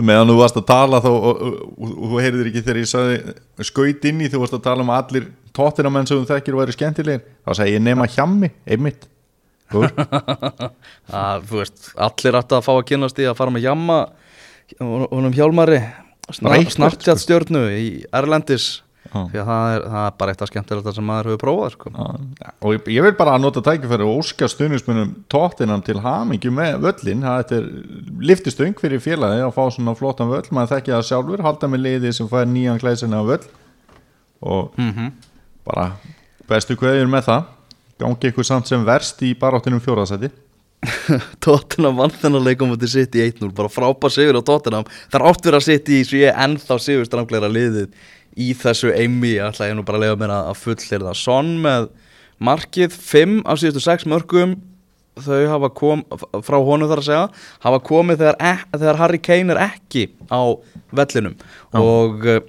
[0.00, 1.44] Meðan þú varst að tala þá og,
[1.82, 5.30] þú heyrðir ekki þegar ég sagði skaut inn í þú varst að tala um að
[5.50, 9.08] allir tóttinamenn sem þú þekkir væri skemmtilegir þá segi ég nema hjammi, einmitt.
[9.70, 13.98] Að, þú veist, allir ætti að fá að kynast í að fara með jamma
[14.80, 15.80] honum hjálmari
[16.30, 18.82] stjórnu í Erlendis.
[19.10, 21.90] Því að það er, það er bara eitt af skemmtilegt sem maður hefur prófað sko.
[22.60, 27.24] Og ég, ég vil bara nota tækifæri og óska stuðnismunum tóttinam til hamingju með völlin
[27.26, 27.66] það er
[28.30, 32.12] liftistöng fyrir félagi að fá svona flottan völl, maður þekki það sjálfur halda með liði
[32.14, 33.42] sem fær nýjan klæsina völl.
[34.46, 34.78] Og
[35.70, 35.88] bara
[36.50, 37.48] bestu kveðjur með það.
[38.00, 40.30] Gangi ykkur samt sem verst í baráttunum fjóraðsæti
[41.44, 44.86] Tottenham vann þennan leikum út í sitt í 1-0 bara frábær sigur á Tottenham.
[45.10, 47.90] Það er átt verið að sitt í svo ég ennþá sigur strangleira liðið
[48.40, 49.36] í þessu eimi.
[49.42, 51.90] Ætla ég nú bara lega mér að, fulllir það Son með
[52.40, 54.56] markið 5 af síðustu 6 mörgum
[55.20, 56.04] þau hafa kom
[56.46, 57.24] frá honum þar að segja
[57.66, 60.40] hafa komið þegar, ek, þegar Harry Kane er ekki á
[60.96, 61.36] vellinum.
[61.76, 62.40] Og uh,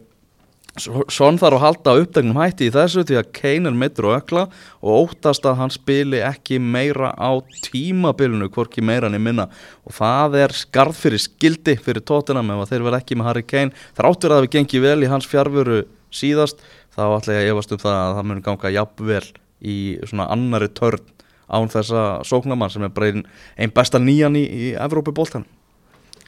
[0.79, 4.45] Svon þarf að halda uppdegnum hætti í þessu því að Kane er meittur og ökla
[4.79, 9.49] og óttast að hann spili ekki meira á tímabilinu, hvorki meira í minna.
[9.83, 13.43] Og það er skarð fyrir skildi fyrir tóttina með að þeir verð ekki með Harry
[13.43, 13.75] Kane.
[13.99, 16.63] Þráttur að við gengið vel í hans fjárfuru síðast
[16.95, 19.25] þá ætla ég að efast um það að það mun ganga jafnvel
[19.61, 21.03] í svona annari törn
[21.51, 23.25] án þessa sóknamann sem er bara einn
[23.59, 25.45] ein besta nýjan í, í Evrópi bóltan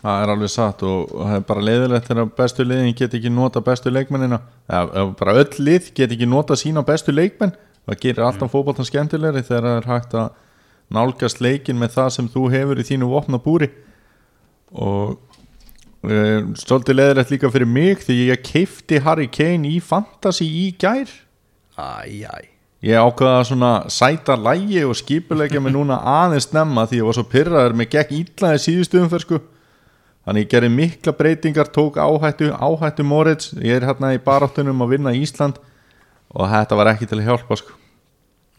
[0.03, 3.31] Það er alveg satt og og það er bara leiðilegt þegar bestu liðin get ekki
[3.31, 4.41] nota bestu leikmennina.
[4.67, 7.55] Eða bara öll lið get ekki nota sína bestu leikmenn.
[7.87, 10.29] Það gerir alltaf fótboltan skemmtilegri þegar það er hægt að
[10.93, 13.69] nálgast leikin með það sem þú hefur í þínu vopna búri.
[14.73, 15.15] Og
[16.03, 16.15] e,
[16.59, 21.11] svolítið leiðilegt líka fyrir mig því ég keifti Harry Kane í Fantasy í gær.
[21.79, 27.15] Æjæj Ég ákvaða svona sæta lægi og skipulegja mig núna aðeins snemma því ég var
[27.15, 29.39] svo pyrraður með gegn íllaði síðustu umferð sko.
[30.23, 34.95] Þannig ég gerði mikla breytingar, tók áhættu, áhættu Moritz, ég er hérna í baráttunum að
[34.95, 35.57] vinna í Ísland
[36.33, 37.75] og þetta var ekki til að hjálpa sko.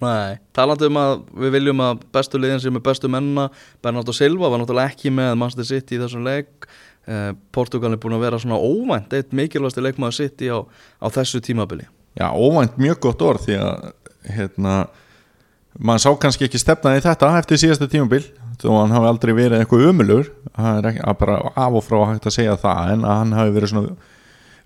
[0.05, 3.47] Nei, talandi um að við viljum að bestu liðin sem er bestu mennina.
[3.83, 6.69] Bernardo Silva var náttúrulega ekki með Manchester City í þessum leik.
[7.09, 10.61] Eh, Portugal er búin að vera svona óvænt eitt mikilvægsti leikmaður City á,
[11.01, 11.87] á þessu tímabili.
[12.19, 13.89] Já, óvænt mjög gott orð því að
[14.35, 14.77] hérna,
[15.79, 18.25] maður sá kannski ekki stefnaði þetta eftir síðasta tímabil
[18.61, 21.87] þó að hann hafi aldrei verið eitthvað umulur það er ekki, að bara af og
[21.87, 23.95] frá hægt að segja það en að hann hafi verið svona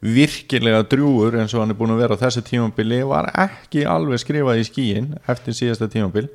[0.02, 4.20] virkilega drjúur eins og hann er búin að vera á þessu tímabili var ekki alveg
[4.22, 6.28] skrifað í skíin eftir síðasta tímabil.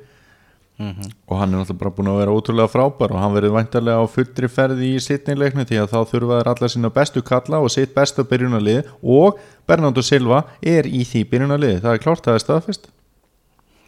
[1.30, 4.06] Og hann er náttúrulega bara búin að vera ótrúlega frábær og hann verið væntarlega á
[4.10, 7.94] fullri ferði í sittnileiknu því að þá þurfa þær allar sína bestu kalla og sitt
[7.94, 9.38] bestu byrjunarlið og
[9.70, 12.90] Bernardo Silva er í því byrjunarlið það er klárt, það er staðfest.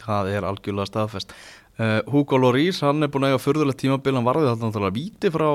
[0.07, 1.35] Það er algjörlega staðfest
[1.79, 5.31] uh, Hugo Lloris, hann er búin að eiga fyrðulegt tímabil hann varði þetta náttúrulega víti
[5.33, 5.49] frá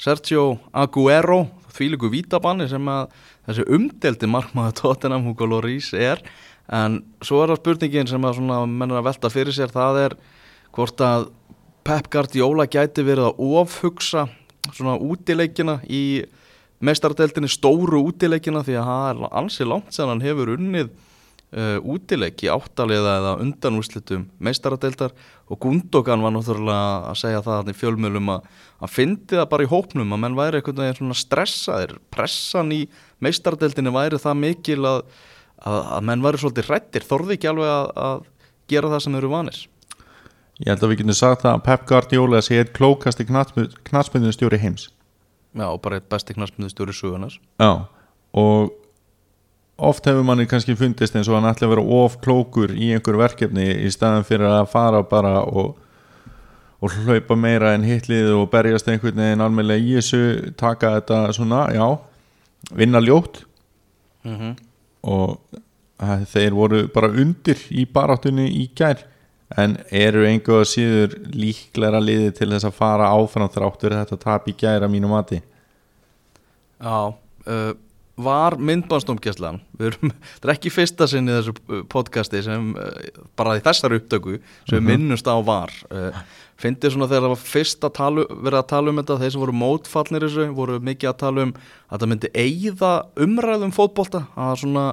[0.00, 3.14] Sergio Aguero þvílíku vítabanni sem að
[3.48, 6.22] þessi umdeldi markmaður tóttinam Hugo Lloris er.
[6.72, 10.16] En svo er það spurningin sem að mennir að velta fyrir sér það er
[10.74, 11.28] hvort að
[11.84, 14.24] Pep Guardiola gæti verið að ofhugsa
[14.72, 16.24] svona útileikina í
[16.84, 20.88] mestardeltinni stóru útileikina því að það er ansi langt sem hann hefur unnið
[21.54, 25.14] uh, útileiki áttaliða eða undanúslitum meistaradeildar.
[25.48, 28.48] Og Gundogan var náttúrulega að segja það í fjölmjölum að
[28.82, 31.94] hann fyndi það bara í hópnum að menn væri veginn svona stressaðir.
[32.14, 32.80] Pressan í
[33.24, 35.04] meistaradeildinni væri það mikil að,
[35.60, 38.26] að, að menn væri svolítið hrættir, þorði ekki alveg að, að
[38.72, 39.62] gera það sem eru vanir?
[40.62, 44.88] Ég held að við getum sagt það að Pep Guardiola sé eitt klókasti knatsmyndinstjóri heims.
[45.54, 47.86] Já, bara eitt besti knastmyndustjóri sugunar Já,
[48.34, 48.72] og
[49.76, 53.18] oft hefur manni kannski fundist eins og hann ætla að vera of klókur í einhver
[53.18, 55.74] verkefni í staðan fyrir að fara bara og,
[56.80, 61.66] og hlaupa meira en hitlið og berjast einhvern veginn almennlega í þessu taka þetta svona,
[61.74, 61.86] já
[62.70, 63.44] vinna ljótt.
[64.24, 64.54] Mm -hmm.
[65.02, 65.40] og
[66.00, 69.04] að þeir voru bara undir í baráttunni í gær.
[69.56, 74.54] En eru einhverja síður líklæra liði til þess að fara áfram þráttur þetta tap í
[74.58, 75.42] gæra mínu mati?
[76.80, 77.14] Já,
[77.46, 77.74] uh,
[78.16, 78.54] var
[79.88, 83.98] erum, þetta er ekki fyrsta sinn í þessu uh, podcasti sem uh, bara í þessari
[84.00, 84.36] upptöku
[84.68, 84.88] sem við Mhm.
[84.92, 85.72] minnumst á var.
[85.90, 86.14] Uh,
[86.62, 89.42] fyndið svona þegar það var fyrst að tala, verið að tala um þetta þeir sem
[89.42, 91.54] voru mótfallnir þessu voru mikið að tala um
[91.90, 92.92] að það myndi eigða
[93.26, 94.84] umræðum fótbolta að svona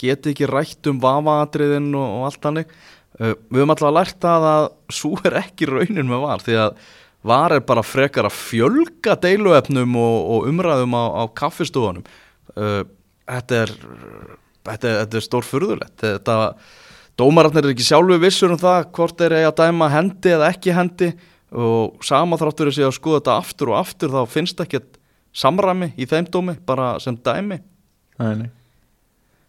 [0.00, 2.72] geti ekki rætt um vavaatriðin og, og allt hannig
[3.20, 4.66] við höfum alltaf lært það að
[4.96, 6.80] svo er ekki raunin með var því að
[7.28, 12.06] var er bara frekar að fjölga deiluefnum og, og umræðum á, á kaffistofunum
[12.56, 12.82] uh,
[13.30, 13.74] þetta er
[14.66, 16.38] þetta er, þetta er stór furðulegt þetta
[17.20, 20.76] dómararnir er ekki sjálfu vissur um það hvort þeir eiga að dæma hendi eða ekki
[20.76, 21.10] hendi
[21.50, 25.00] og sama þráttur er sig að skoða þetta aftur og aftur þá finnst ekkert
[25.34, 27.60] samræmi í þeim dómi bara sem dæmi
[28.20, 28.48] Nei, nei.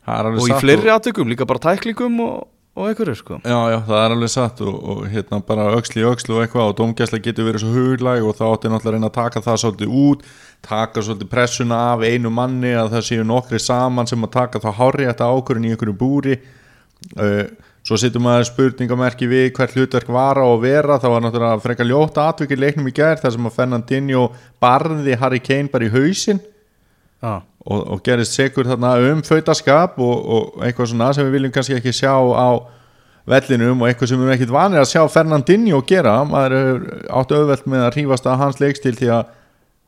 [0.01, 2.37] Það er alveg og í fleiri aðtökum, líka bara tæklingum og,
[2.75, 3.41] og einhverju sko.
[3.43, 6.77] Já, já, það er alveg satt og, og hérna bara í öxlu og eitthvað og
[6.79, 9.99] dómgæsla getur verið svo huglæg og þá átti náttúrulega að reyna að taka það svolítið
[10.05, 10.23] út
[10.61, 14.69] taka svolítið pressuna af einu manni að það séu nokkri saman sem að taka þá
[14.77, 16.37] hári þetta ákvörðin í einhverju búri.
[17.17, 17.49] Uh,
[17.81, 21.89] svo sittum maður spurningamerki við hvert hlutverk var á að vera þá var náttúrulega frekar
[21.89, 24.25] ljóta atvikið leiknum í gær þar sem að Fernandinho
[24.61, 26.43] barði Harry Kane bara í hausinn.
[27.21, 31.53] Já, og, og gerist segur þarna um fautaskap og, og eitthvað svona sem við viljum
[31.55, 32.49] kannski ekki sjá á
[33.29, 36.81] vellinum og eitthvað sem við erum ekkit vanir að sjá Fernandinho gera, maður er
[37.13, 39.29] áttu auðvelt með að hrífast að hans leikstil því að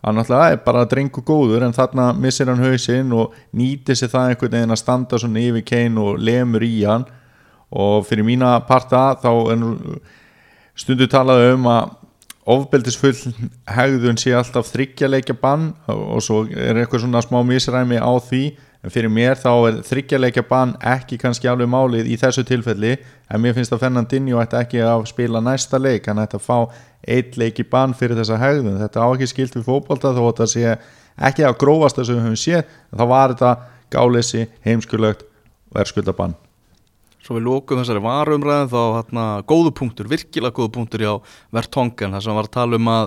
[0.04, 4.34] hann alltaf er bara drengu góður en þarna missir hann hausinn og nýtir sér það
[4.34, 7.06] einhvern veginn að standa svona yfir Kane og lemur í hann.
[7.74, 9.32] Og fyrir mína parta þá
[10.76, 11.96] stundu talað um að
[12.50, 13.16] ofbeldisfull
[13.72, 18.44] hegðun sé alltaf þryggja leikja bann og svo er eitthvað svona smá misræmi á því.
[18.84, 22.98] En fyrir mér þá er þryggjarleikja bann ekki kannski alveg málið í þessu tilfelli.
[23.32, 26.58] En mér finnst að Fernandinho ætti ekki að spila næsta leik, hann ætti að fá
[27.08, 28.82] eitt leik í bann fyrir þessa hegðun.
[28.84, 30.78] Þetta á ekki skilt við fótbolta þó að þetta sé
[31.32, 32.80] ekki að grófast sem við höfum séð.
[32.92, 33.58] Þá var þetta
[33.94, 35.30] gáleysi, heimskulögt
[35.72, 36.43] og er skuldabann
[37.24, 41.14] Svo við lókum þessari varumræðin þá hérna góðu punktur, virkilega góðu punktur hjá
[41.56, 43.06] Vertongen þar sem var að tala um að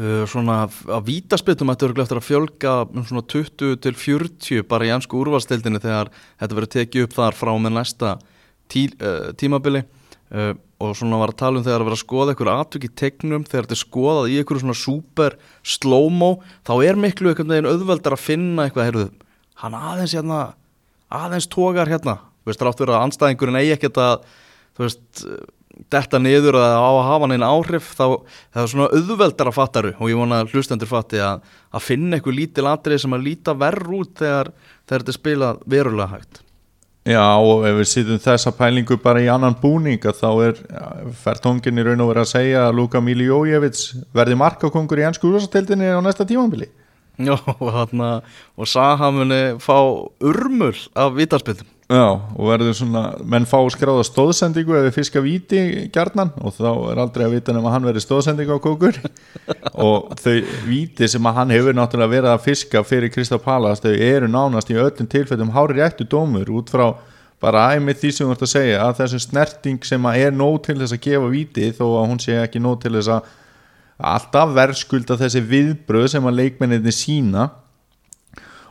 [0.00, 4.88] uh, svona að vítaspiltum ættu örugglega eftir að fjölga um svona 20 til 40 bara
[4.88, 8.14] í ansku úrvalstildinni þegar þetta verður tekið upp þar frá með næsta
[8.72, 9.84] tí, uh, tímabili.
[10.30, 12.92] Uh, og svona var að tala um þegar að vera að skoða einhver atvik í
[12.96, 16.30] tegnum þegar þetta er skoðað í einhverju svona super slow-mo
[16.64, 19.08] þá er miklu einhvern veginn auðveldar að finna eitthvað, heyrðu,
[19.60, 20.38] hann aðeins hérna
[21.10, 22.14] aðeins tógar hérna
[22.50, 24.28] þú veist, rátt verið að anstæðingurinn eigi ekkert að
[24.76, 25.24] þú veist,
[25.90, 28.04] detta niður að á að hafa neina áhrif þá
[28.52, 32.18] það er svona auðveldar að fattaru og ég vona að hlustendur fatti að, að finna
[32.18, 34.52] eitthvað lítil atrið sem að líta verð út þegar,
[34.84, 36.42] þegar þetta spilað verulega hægt.
[37.08, 40.58] Já og ef við sýtum þessa pælingu bara í annan búning að þá er
[41.22, 45.88] færtóngin í raun og verið að segja að Luka Miljójevits verði markakongur í ennsku úrvarsatildinni
[45.96, 46.68] á næsta tímanbili
[47.26, 48.10] Já, og, hana,
[48.56, 49.80] og Saha muni fá
[50.20, 52.06] urmul af vítarspilum Já,
[52.38, 57.00] og verður svona, menn fá skráða stóðsendingu ef við fiska víti gjarnan og þá er
[57.02, 58.98] aldrei að vita nema hann verður stóðsendingu á kókur.
[59.86, 60.36] Og þau
[60.68, 64.70] víti sem að hann hefur náttúrulega verið að fiska fyrir Kristaf Palast þau eru nánast
[64.70, 66.92] í öllum tilfellum hári réttu dómur út frá
[67.42, 70.60] bara æmið því sem þú ert að segja að þessu snerting sem að er nóg
[70.68, 73.34] til þess að gefa víti þó að hún sé ekki nóg til þess að
[74.12, 77.48] alltaf verðskulda þessi viðbröð sem að leikmenninni sína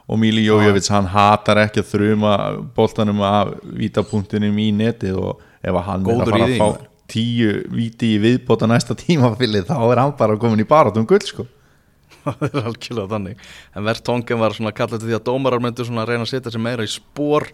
[0.10, 2.34] og Míli Jójövits hann hatar ekki að þrjuma
[2.76, 7.54] boltanum af vítapunktunum í netið og ef hann Góður er að fara að fá tíu
[7.74, 11.46] víti í viðbóta næsta tímafili þá er hann bara komin í barátum gull sko.
[12.26, 13.46] Það er algjörlega þannig.
[13.78, 16.54] En Vertongen var svona kallað til því að dómarar myndu svona að reyna að setja
[16.54, 17.48] sig meira í spór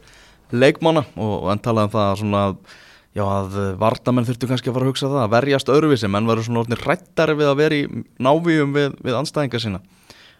[0.55, 2.43] leikmanna og, og hann talaði um það að svona
[3.15, 6.49] já að vardamenn þurftu kannski að fara að hugsa það að verjast öðruvísi, menn verður
[6.49, 7.85] svona orðnir rættari við að vera í
[8.19, 9.79] návíum við, við anstæðingar sína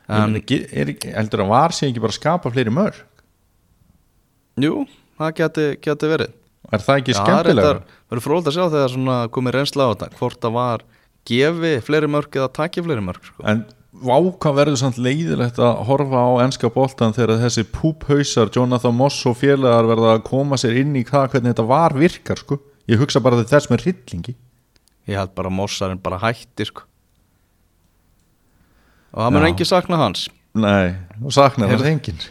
[0.08, 3.00] er, er, heldur að var sé ekki bara að skapa fleiri mörg
[4.62, 4.86] jú,
[5.20, 6.36] það geti, geti verið.
[6.74, 10.20] Er það ekki Já, skemmtilega reyndar verður fróld að sjá þegar komið reynsla á þetta
[10.20, 10.86] hvort það var
[11.26, 13.44] gefi fleiri mörg eða taki fleiri mörg sko.
[13.46, 13.66] en
[13.96, 19.22] vá hvað verður samt leiðilegt að horfa á enska boltan þegar þessi púphausar Jonathan Moss
[19.30, 22.60] og félagar verða að koma sér inn í hvað hvernig þetta var virkar sko.
[22.92, 24.36] Ég hugsa bara þess með rillingi
[25.10, 26.86] ég held bara að mossarinn bara hætti sko.
[29.16, 29.50] Og það Já.
[29.50, 30.26] engi sakna hans.
[30.56, 32.26] Nei, og saknar það enginn.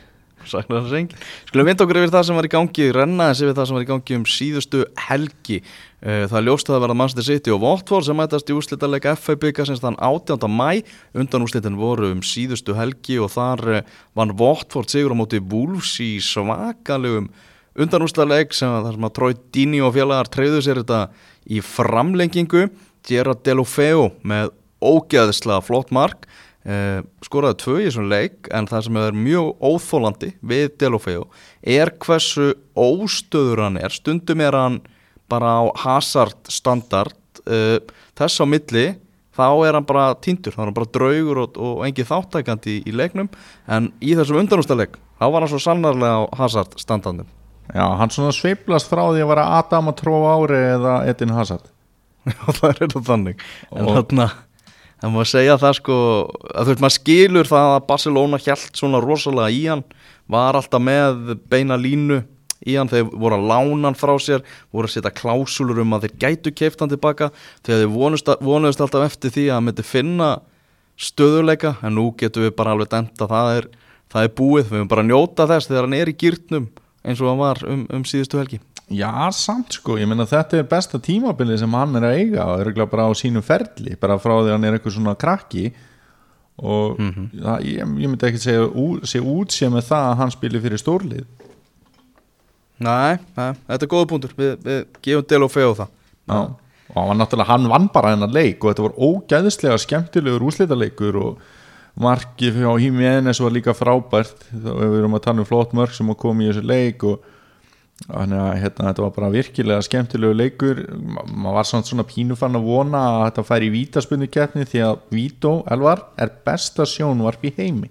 [0.44, 1.16] Sakna hans engi
[1.48, 3.84] skulum vinda okkur yfir það sem var í gangi renna þessi yfir það sem var
[3.84, 5.56] í gangi um síðustu helgi.
[6.04, 9.38] Eh, það er ljóst að verða Manchester City og Watford sem mætast í úrslitalega FA
[9.40, 10.44] bygga sem þann 18.
[10.52, 10.84] mæ
[11.16, 15.96] undan úrslitin voru um síðustu helgi og þar eh, vann Watford sigur á móti Wolves
[16.04, 17.30] í svakalegum
[17.74, 21.00] undan úrslitaleg sem að það sem að Troy Dini og félagar treyðu sér þetta
[21.48, 22.68] í framlengingu.
[23.04, 24.52] Gerard Delofeo með
[24.84, 26.28] ógeðslega flott mark
[26.64, 31.26] eh, skoraði tvö í þessum leik en það sem er mjög óþólandi við Delofeo
[31.62, 33.94] er hversu óstöður hann er.
[33.94, 34.80] Stundum er hann
[35.30, 37.16] bara á Hazard standard
[37.48, 37.78] uh,
[38.18, 38.86] þess á milli
[39.34, 42.82] þá er hann bara týndur, þá er hann bara draugur og, og engi þáttækandi í,
[42.86, 43.30] í leiknum.
[43.66, 47.26] En í þessum undanústaleg þá var hann svo sannarlega á Hazard standardum
[47.72, 51.70] já, hann svona sveiplast frá því að vera Adam að trófa ári eða Edin Hazard.
[52.28, 53.42] Já, það er þetta þannig.
[53.72, 54.26] En Og- þarna,
[55.02, 55.96] það má segja það sko
[56.54, 59.84] að þú veist, maður skilur það að Barcelona hjælt svona rosalega í hann
[60.30, 62.22] var alltaf með beina línu
[62.64, 66.06] í hann, þeir voru að lána hann frá sér voru að setja klásúlur um að
[66.06, 67.30] þeir gætu keift hann tilbaka,
[67.66, 70.30] þegar þeir vonuðust alltaf eftir því að hann myndi finna
[70.96, 73.68] stöðuleika, en nú getum við bara alveg dæmt að það er,
[74.14, 74.68] það er búið.
[74.68, 76.70] Við höfum bara að njóta þess þegar hann er í gýrtnum
[77.04, 80.66] eins og hann var um, um síðustu helgi Já, samt sko, ég meina þetta er
[80.68, 84.34] besta tímabili sem hann er að eiga og er bara á sínum ferli, bara frá
[84.36, 85.70] því að hann er eitthvað svona krakki.
[86.60, 88.66] Og það, ég, ég myndi ekki segja
[89.10, 91.24] sé út sem með það að hann spili fyrir stórlið.
[92.84, 94.36] Nei, nei, þetta er góða punktur.
[94.38, 95.90] Við, við gefum del og fegðu það.
[96.24, 96.38] Já.
[96.88, 101.18] og hann var náttúrulega, hann vann bara hennar leik og þetta var ógæðislega skemmtilegur úslitaleikur
[101.20, 101.42] og
[102.00, 104.46] markið hjá Hími Enes var líka frábært.
[104.52, 107.33] Þá við erum að tala um flott mörg sem að koma í þessu leik og
[108.04, 110.80] þannig að hérna, þetta var bara virkilega skemmtilegu leikur.
[110.98, 114.66] Ma- maður var svona, svona pínu fann að vona að þetta færi í vítaspunni keppni
[114.68, 117.90] því að Vító, Elvar, er besta sjónvarp í heimi.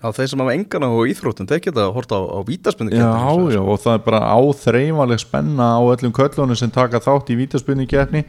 [0.00, 3.10] Á þeir sem hafa engan á íþróttum þeir geta að horta á, á vítaspunni Já,
[3.52, 7.84] já, og það er bara áþreifaleg spenna á öllum köllunum sem taka þátt í vítaspunni
[7.90, 8.22] keppni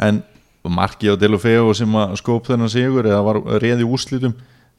[0.00, 0.22] en
[0.64, 4.32] markið á Delofeo sem að skóp þennan sigur eða var reði úrslitum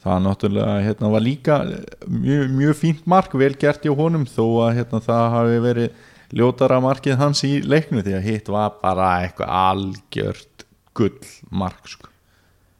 [0.05, 1.59] það náttúrulega hérna, var líka
[2.05, 6.03] mjög, mjög fínt mark vel gert hjá honum þó að hérna, það hafi verið
[6.35, 10.65] ljótara markið hans í leiknu því að hitt var bara eitthvað algjört
[10.95, 12.11] gull mark sko.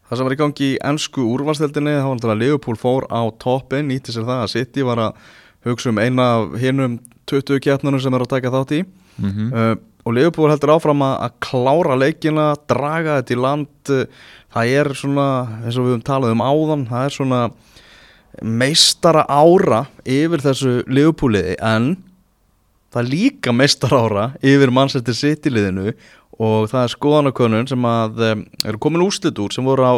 [0.06, 3.90] Það sem var í gangi í ennsku úrvalsteldinni þá var náttúrulega Liverpool fór á toppin
[3.90, 5.26] nýtti sér það að City var að
[5.66, 9.76] hugsa um eina af hinum 20 kjarnunum sem er að taka þátt í mm uh,
[10.06, 14.04] og Liverpool heldur áfram að, að klára leikina, draga þetta í land uh,
[14.56, 15.30] það er svona
[15.66, 17.40] eins og við höfum talað um áðan það er svona
[18.44, 21.96] meistara ára yfir þessu Liverpooliði en
[22.92, 25.92] það er líka meistara ára yfir Manchester City liðinu
[26.40, 29.96] og það er skoðanakönnun sem að um, eru komin úrslit úr sem voru á,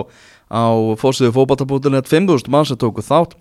[0.54, 0.66] á
[1.02, 3.34] fósiðu fókbaltabútinu 5.000 mann sem tóku þátt.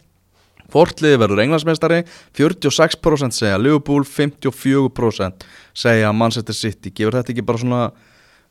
[0.72, 2.00] Fortliði verður englandsmeistari
[2.34, 5.44] 46% segja Liverpool 54%
[5.76, 6.90] segja Manchester City.
[6.90, 7.82] Gefur þetta ekki bara svona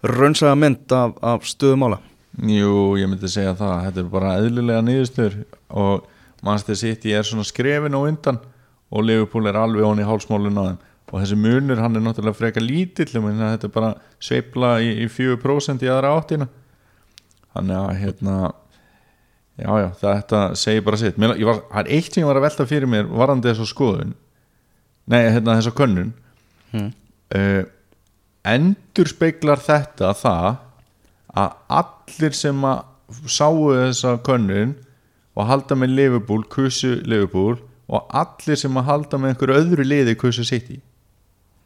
[0.05, 1.99] raunsaga mynd af, af stöðumála
[2.35, 3.77] Jú, ég myndi segja það.
[3.85, 5.37] Þetta er bara eðlilega niðurstöður
[5.81, 6.09] og
[6.43, 8.41] Manchester City er svona skrefin á undan
[8.91, 10.81] og Liverpool er alveg honni í hálsmálun á þeim.
[11.13, 15.85] Og þessi munur hann er náttúrulega freka lítill þetta er bara sveifla í, í 4%
[15.85, 16.49] í aðra áttina.
[17.55, 18.35] Þannig að hérna
[19.55, 21.17] já já þetta segir bara sitt.
[21.21, 23.71] Mér, var, það er eitt sem ég var að velta fyrir mér varandi þess að
[23.71, 24.13] skoðun.
[25.07, 26.13] Nei hérna þess að könnun.
[26.73, 26.91] Hmm.
[27.37, 27.63] uh,
[28.45, 30.57] endur speiklar þetta það
[31.35, 32.83] að allir sem að
[33.29, 34.75] sáu þessa könnun
[35.35, 37.57] og halda með Liverpool, kussu Liverpool
[37.91, 40.79] og allir sem að halda með einhverju öðru liði kussu City?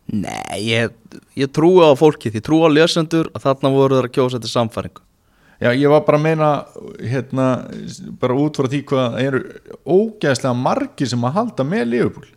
[0.09, 0.95] Nei, ég,
[1.37, 4.51] ég trúi á fólkið, ég trúi á lesendur að þarna voru þeir að kjósa þetta
[4.55, 5.05] samfæringu
[5.59, 6.49] Já, ég var bara að meina
[7.03, 7.45] hérna,
[8.21, 9.41] bara út frá því hvað eru
[9.83, 12.29] ógæðslega margir sem að halda með Liverpool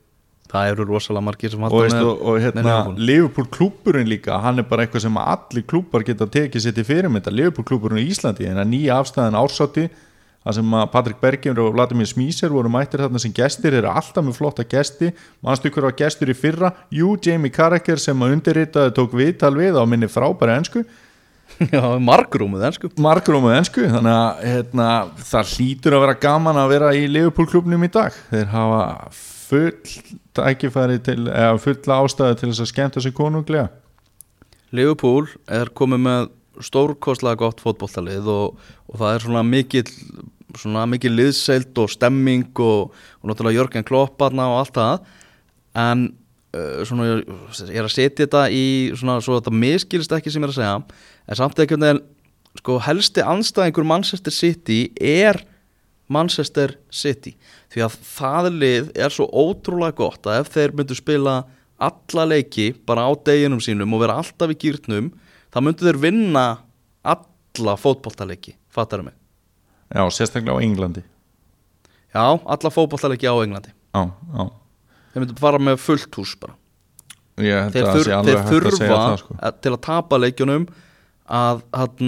[0.52, 3.46] Það eru rosalega margir sem halda með, og, hérna, Liverpool.
[3.52, 7.64] Klúburinn líka hann er bara eitthvað sem allir klúbar geta tekið sér til fyrirmynda, Liverpool
[7.68, 9.86] klúburinn í Íslandi en að nýja afstæðan ársátti
[10.42, 14.26] það sem að Patrik Bergjum og Vladimir Smíser voru mættir þarna sem gestir eru alltaf
[14.26, 15.12] með flotta gesti.
[15.44, 16.72] Mannstu ykkur var gestur í fyrra?
[16.92, 20.84] Jú, Jamie Carragher sem að undirritaði tók viðtal við á minni frábæri ensku.
[21.72, 24.86] Já, margrúmuð, en sko margrómuð ensku þannig að hérna,
[25.30, 28.16] það hlýtur að vera gaman að vera í Liverpool klubnum í dag.
[28.32, 28.82] Þeir hafa
[29.52, 31.28] full til,
[31.62, 33.68] fulla ástæði til þess að skemmta sig konunglega.
[34.72, 36.30] Liverpool er komið með
[36.64, 39.84] stórkostlega gott fótboltalið og, og það er svona mikil
[40.58, 45.06] svona mikil liðseild og stemming og, og náttúrulega Jörgen Klopparna og allt það.
[45.82, 46.02] En
[46.56, 48.66] uh, svona ég er að setja þetta í
[48.98, 52.02] svona svo þetta miskilist ekki sem ég er að segja en samt ekki en
[52.60, 55.40] sko helsti anstæðingur Manchester City er
[56.12, 57.32] Manchester City
[57.72, 61.36] því að það lið er svo ótrúlega gott að ef þeir myndu spila
[61.82, 65.08] alla leiki bara á deginum sínum og vera alltaf í gýrnum
[65.52, 66.44] þá myndu þeir vinna
[67.02, 69.14] alla fótboltaleiki, fattar mig?
[69.92, 71.02] Já, sérstaklega á Englandi.
[72.14, 73.72] Já, alla fótboltaleiki á Englandi.
[73.92, 74.44] Já, já.
[75.12, 76.54] Þeir myndu bara með fullt hús bara.
[77.42, 79.36] Ég þeir, að það þur, sé þeir alveg hægt að þurfa segja það sko.
[79.48, 80.64] að- til að tapa leikjunum
[81.42, 82.02] að, að,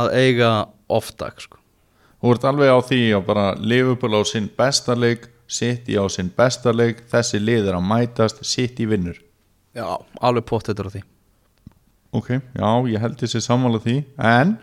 [0.00, 0.50] að eiga
[0.98, 1.59] off-dag sko.
[2.20, 6.30] Þú ert alveg á því að bara Liverpool á sinn besta leik City á sinn
[6.30, 9.18] besta leik þessi lið er að mætast, City vinnur.
[9.74, 11.02] Já, alveg pottetur á því.
[12.14, 13.96] Ok, já, ég held þessi sammála því.
[14.18, 14.56] En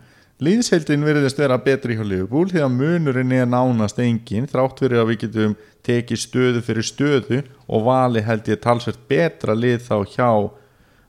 [0.43, 5.11] liðseildin virðist vera betri hjá Liverpool því að munurinn er nánast engin þrátt fyrir að
[5.11, 10.31] við getum tekið stöðu fyrir stöðu og vali held ég talsvert betra lið þá hjá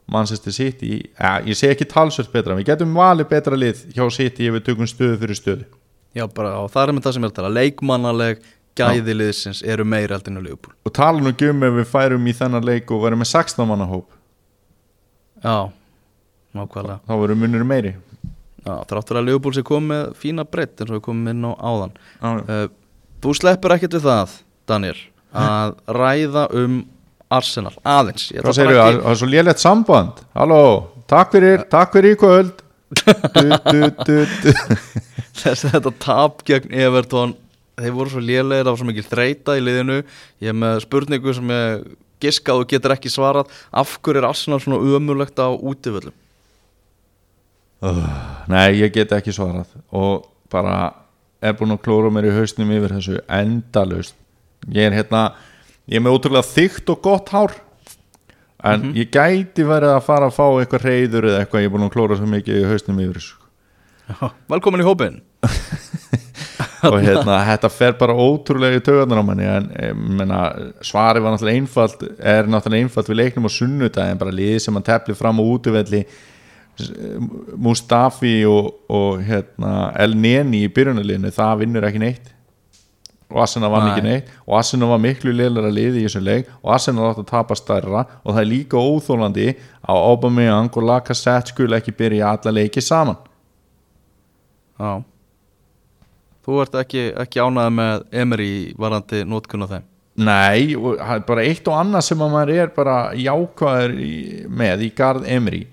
[0.09, 1.05] Manchester City.
[1.19, 4.71] Ja, ég segi ekki talsvert betra, við getum valið betra lið hjá City ef við
[4.71, 5.78] tökum stöðu fyrir stöðu
[6.19, 7.51] já, bara, það er með það sem er að tala.
[7.57, 8.43] Leikmannaleg
[8.79, 10.75] gæði liðsins eru meiri aldrei en að Liverpool.
[10.87, 13.67] Og tala nú ekki um ef við færum í þennan leik og verum með 16
[13.71, 14.07] manna hóp.
[15.43, 15.57] Já,
[16.59, 16.99] nákvæmlega.
[17.09, 17.95] Þá verum munur meiri.
[18.67, 21.53] Já, þráttur að Liverpool sé komið með fína breytt eins og við komum inn á
[21.71, 21.95] áðan.
[22.21, 22.69] Já, uh,
[23.25, 24.37] þú sleppur ekkert við það
[24.69, 24.97] Daniel,
[25.39, 26.79] að ræða um
[27.33, 30.23] Arsenal, aðeins Ég hvað segir ekki- það er svo lélegt samband.
[30.35, 30.61] Halló,
[31.11, 32.63] takk fyrir, takk fyrir í kvöld
[32.95, 34.23] du.
[35.39, 37.37] Þessi þetta tap gegn Everton
[37.79, 39.99] þeir voru svo lélegir, það var svo mikil þreita í liðinu.
[40.43, 41.85] Ég er með spurningu sem ég
[42.23, 43.53] giskað og getur ekki svarað.
[43.71, 46.17] Af hverju er Arsenal svona umurlegt á útivöllum?
[48.51, 49.71] Nei, ég get ekki svarað.
[49.95, 50.91] Og bara
[51.39, 54.19] er búin að klóra mér í hausnum yfir þessu endalaust.
[54.75, 55.29] Ég er hérna,
[55.87, 57.55] ég er með ótrúlega þykkt og gott hár
[58.67, 61.87] en ég gæti verið að fara að fá eitthvað reyður eða eitthvað, ég er búin
[61.87, 63.45] að klóra svo mikið í hausnum yfir þessu
[64.49, 65.21] Velkomin í hópin
[66.89, 70.41] og hérna, þetta fer bara ótrúlega í taugarnar á manni en ég meina,
[70.85, 74.79] svari var náttúrulega einfalt er náttúrulega einfalt við leiknum á sunnudag en bara liði sem
[74.79, 76.03] hann tefli fram á útivelli
[77.59, 82.29] Mustafi og, og hérna, El Neni í byrjunarliðinu, það vinnur ekki neitt
[83.29, 84.29] og Arsenal vann ekki neitt.
[84.49, 86.47] Og Arsenal var miklu liðlega liði í þessum leik.
[86.65, 88.07] Og Arsenal átt að tapa stærra.
[88.25, 89.49] Og það er líka óþólandi
[89.85, 93.19] að Aubameyang og Lacazette skul ekki byrja alla leiki saman.
[94.81, 94.95] Já.
[96.49, 98.51] Þú ert ekki, ekki ánægð með Emery
[98.81, 99.87] varandi nótkun á þeim?
[100.19, 100.73] Nei,
[101.29, 105.67] bara eitt og annað sem að maður er bara jákvæður í- með í garð Emery.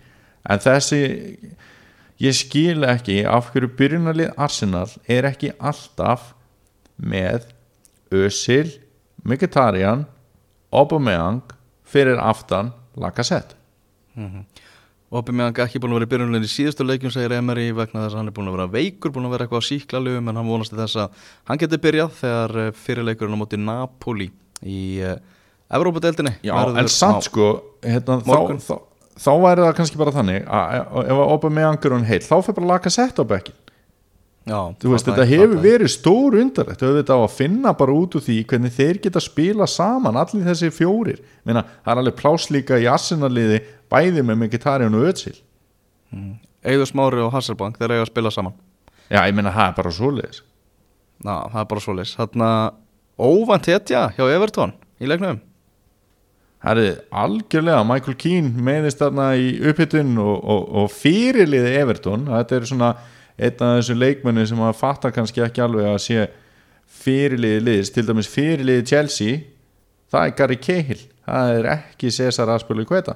[0.45, 0.99] En þessi
[2.21, 6.33] ég skil ekki af hverju byrjunarlið Arsenal er ekki alltaf
[7.01, 7.47] með
[8.15, 8.69] Özil,
[9.25, 10.05] Mkhitaryan
[10.75, 11.41] Aubameyang
[11.87, 13.55] fyrir aftan Lacazette.
[15.15, 18.15] Oppi meðan ekki búin að vera í byrjunlegin í síðustu leikjum segir Emery vegna þess
[18.15, 20.49] að hann er búin að vera veikur búin að vera eitthvað á síklarlegum en hann
[20.49, 24.27] vonast þess að hann geti byrjað þegar eh, fyrirleikurinn á móti Napoli
[24.65, 25.15] í uh,
[25.77, 27.47] Evrópadeildinni Já, verður en samt sko
[27.85, 28.75] hérna, þá, þá,
[29.21, 32.57] þá væri það kannski bara þannig að að- ef Aubameyang er hún heil þá fyrir
[32.59, 33.61] bara Lacazette á bekkin
[34.45, 38.13] Já, Þú veist, þetta hefur það- verið stór undarlegt auðvitað á að finna bara út
[38.15, 41.19] úr því hvernig þeir geta spila saman, allir þessi fjórir.
[41.45, 45.33] Meina, það er alveg pláslíka í Arsenal-liði bæði með Mkhitaryan og Özil.
[46.65, 48.53] Eiður Smári og Hasselbank þeir eiga að spila saman.
[49.09, 50.41] Já, ég meina, það er bara svoleiðis.
[51.25, 52.15] Ná, það er bara svoleiðis.
[52.21, 52.51] Þarna
[53.17, 55.41] óvænt hetja hjá Everton í leiknum.
[56.65, 62.25] Það er algjörlega, Michael Keane meðist þarna í upphittun og, og, og fyrirliði Everton.
[62.29, 62.93] Þetta er svona
[63.37, 66.27] einn af þessu leikmenni sem að fatta kannski ekki alveg að sé
[66.95, 69.39] fyrirliði liðs, til dæmis fyrirliði Chelsea,
[70.11, 71.03] það er Gary Cahill.
[71.25, 73.15] Það er ekki Cesar Aspili Kveta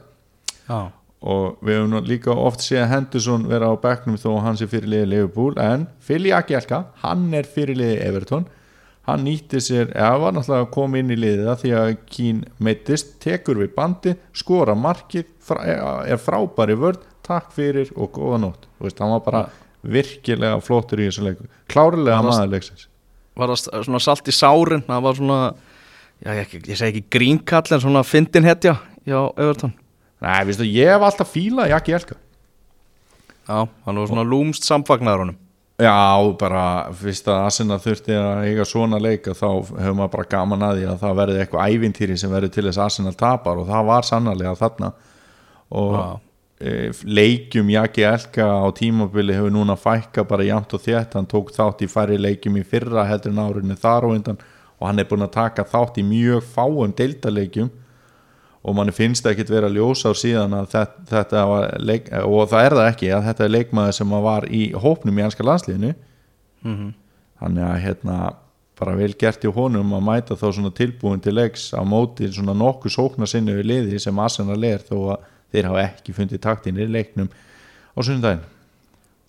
[0.70, 0.90] Já.
[1.20, 5.10] Og við hefum nú líka oft séð Henderson vera á bekknum þó hann sé fyrirliði
[5.12, 8.46] Liverpool en Fili Akjelka, hann er fyrirliði Everton.
[9.10, 12.42] Hann nýtti sér, eða var náttúrulega að koma inn í liðið það því að Kín
[12.62, 15.28] meittist, tekur við bandi skora markið,
[16.08, 19.44] er frábæri vörd, takk fyrir og góða nótt, hann var bara
[19.84, 22.88] virkilega flottur í þessu leiku klárlega maður leiksins.
[23.40, 24.84] Var það svona salt í sárin?
[24.88, 25.42] Það var svona
[26.20, 28.74] Já, ég, ég, segi ekki grínkall en svona fyndin hetja
[29.08, 29.72] hjá Everton.
[30.20, 32.18] Nei, veistu, ég hef alltaf fílað Jaki Elka.
[33.48, 35.38] Já, hann var svona lúmst samfagnar honum.
[35.80, 35.96] Já,
[36.36, 40.82] bara fyrst að Asina þurfti að eiga svona leika þá hefur maður bara gaman að
[40.82, 43.88] því að það verði eitthvað ævintýri sem verður til þess að Arsenal tapar og það
[43.88, 44.90] var sannarlega þarna.
[45.80, 46.04] Og Já.
[46.60, 51.18] E, leikjum Jaki Elka á tímabili hefur núna fækka bara jæmt og þétt.
[51.18, 54.42] Hann tók þátt í færri leikjum í fyrra heldur en árinu þar og undan
[54.80, 57.70] og hann er búin að taka þátt í mjög fáum deildaleikjum
[58.60, 61.44] og manni finnst það ekkit vera ljós á síðan að þetta, þetta
[61.80, 65.24] leik, og það er það ekki að þetta er leikmaður sem var í hópnum í
[65.24, 65.94] anska landsliðinu.
[67.40, 68.18] Þannig að hérna
[68.80, 72.56] bara vel gert í honum að mæta þá svona tilbúin til leiks á móti svona
[72.56, 76.80] nokkuð sóknar sinni við liði sem Arsenal er þó að þeir hafa ekki fundið taktin
[76.80, 78.48] í leiknum á sunnudaginn.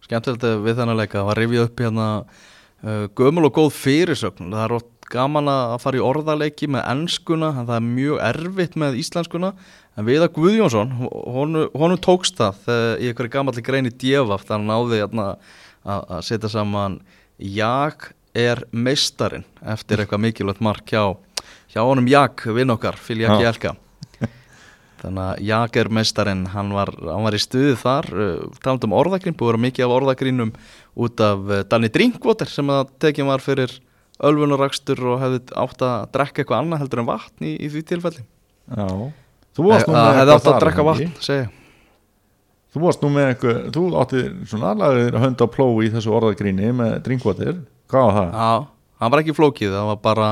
[0.04, 4.50] Skemmtilegt við þennan leika Það var rifið upp hérna uh, gömul og góð fyrirsögn.
[4.50, 8.76] Það er oft gaman að fara í orðaleiki með ennskuna en það er mjög erfitt
[8.78, 9.52] með íslenskuna.
[9.98, 14.70] En Viða Guðjónsson honum, honum tókst það þegar í einhverju gamalli grein í djefaf þannig
[14.70, 15.26] að náði hérna,
[15.82, 17.00] að, setja saman
[17.40, 21.16] Jak er meistarinn eftir eitthvað mikilvægt mark hjá,
[21.72, 22.08] hjá honum.
[22.10, 23.76] Jak, vinn okkar, fyrir Jak Já.
[25.00, 29.52] Þannig að Jagermeistarin, hann hann var í stuði þar, uh, talandi um orðagrín, búið að
[29.54, 30.50] vera mikið af orðagrínum
[31.00, 33.78] út af uh, Danny Drinkwater sem að tekið var fyrir
[34.20, 38.26] ölfunarakstur og hefði átt að drekka eitthvað annað heldur en vatn í, í því tilfelli.
[38.76, 38.88] Já
[39.56, 41.46] Þú varst nú Að með hefði eitthvað átt að þar, drekka vatn, segja.
[42.70, 46.68] Þú varst nú með eitthvað, þú átti svona alveg hönd á plói í þessu orðagríni
[46.78, 47.56] með drinkwater,
[47.90, 48.36] hvað var það?
[48.36, 48.50] Já,
[49.02, 50.28] hann var ekki flókið, það var bara,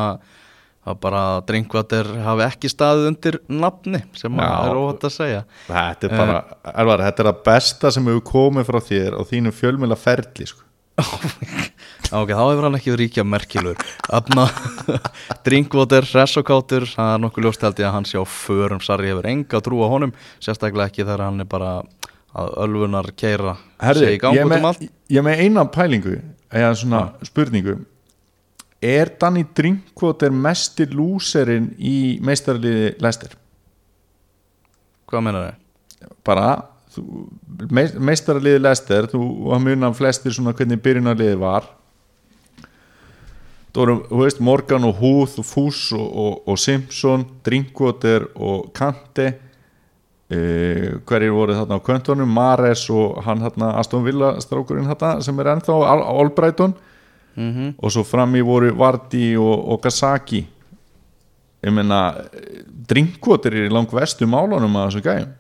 [0.89, 4.49] var bara að Drinkwater hafi ekki staðið undir nafni sem Já.
[4.69, 5.43] er óhætt að segja.
[5.69, 6.39] Þetta er bara,
[6.75, 10.65] Elvar, þetta er að besta sem hefur komið frá þér og þínum fjölmjöla ferli sko.
[12.09, 13.81] Ok, þá hefur hann ekki verið ríkja merkilur
[14.17, 14.47] Afna,
[15.47, 19.29] Drinkwater, Resokátur Það er nokkuð ljóst held ég að hann sé á förum Sarri hefur
[19.29, 21.75] enga trú á honum Sérstaklega ekki þegar hann er bara
[22.39, 23.59] að ölfunar keira
[24.23, 24.89] gang ég um með,
[25.29, 26.17] með eina pælingu
[26.49, 27.79] eða svona spurningu
[28.83, 33.33] Er Danny Drinkwater mestir lúserinn í meistarliði Lester?
[35.09, 36.13] Hvað meina þau?
[36.27, 36.51] Bara
[37.99, 39.23] meistarliði Lester þú
[39.55, 41.67] að muna flestir svona hvernig byrjunarliði var
[43.79, 50.99] þú veist, Morgan og Huth og Fuss og, og, og Simpson Drinkwater og Kante uh,
[51.07, 55.53] hverjir voru þarna á kvöntunum, Mares og hann þarna Aston Villa strákurinn þarna sem er
[55.55, 56.75] ennþá Al Albrighton
[57.39, 60.41] Mm og svo fram í voru Vardy og, og Gasaki
[61.63, 62.01] ég meina
[62.89, 65.33] Drinkwater er í lang vestu málunum að þessu gæjum.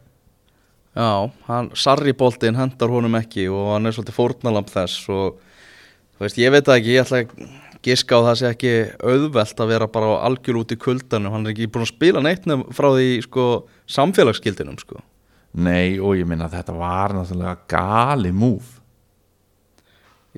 [0.99, 6.25] Já, hann, Sarri boltinn hendar honum ekki og hann er svolítið fórnalamb þess og þú
[6.25, 7.53] veist, ég veit ekki, ég ætla að
[7.87, 11.33] giska á það sé ekki auðvelt að vera bara algjör út í kuldanum.
[11.33, 13.47] Hann er ekki búin að spila neitt frá því sko,
[13.95, 14.99] samfélagsgildinum sko.
[15.59, 18.78] Nei, og ég minna að þetta var náttúrulega gali múf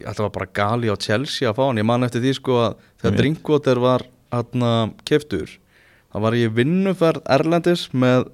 [0.03, 1.81] þetta var bara gali á Chelsea að fá hann.
[1.81, 3.19] Ég man eftir því sko að þegar.
[3.21, 4.73] Drinkwater var hérna
[5.09, 5.59] keftur
[6.11, 8.31] það var ég vinnuferð Erlendis með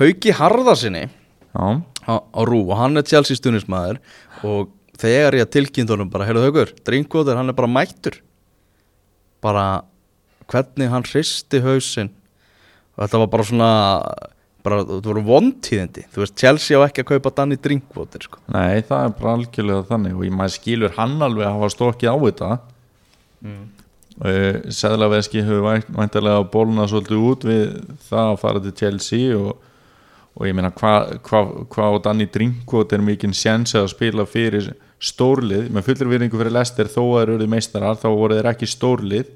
[0.00, 1.06] Hauki Harðarsinni
[1.52, 1.66] á,
[2.08, 2.14] á
[2.48, 4.00] Rú og hann er Chelsea stunismæður
[4.48, 4.72] og
[5.02, 8.20] þegar ég tilkynnt honum bara, heyrðu haugur, Drinkwater hann er bara mættur.
[9.42, 9.82] Bara
[10.50, 12.12] hvernig hann hristi hausinn.
[12.94, 13.70] Og þetta var bara svona
[14.62, 18.40] bara, þetta voru vontíðindi þú veist, Chelsea á ekki að kaupa Danny Drinkwater sko.
[18.52, 22.12] nei, það er bara algjörlega þannig og ég maður skilur hann alveg að hafa stokkið
[22.12, 22.50] á þetta
[23.42, 23.62] mm.
[24.22, 27.62] Sæðlaveski hefur vænt- væntanlega bólnað svolítið út við
[28.10, 29.56] það að fara til Chelsea og,
[30.36, 31.40] og ég meina hvað hva,
[31.72, 36.54] hva á Danny Drinkwater er mikinn sjensi að spila fyrir stórlið, með fullur virðingu fyrir
[36.54, 39.32] Lester þó að þeir eru meistarar, þá voru þeir ekki stórlið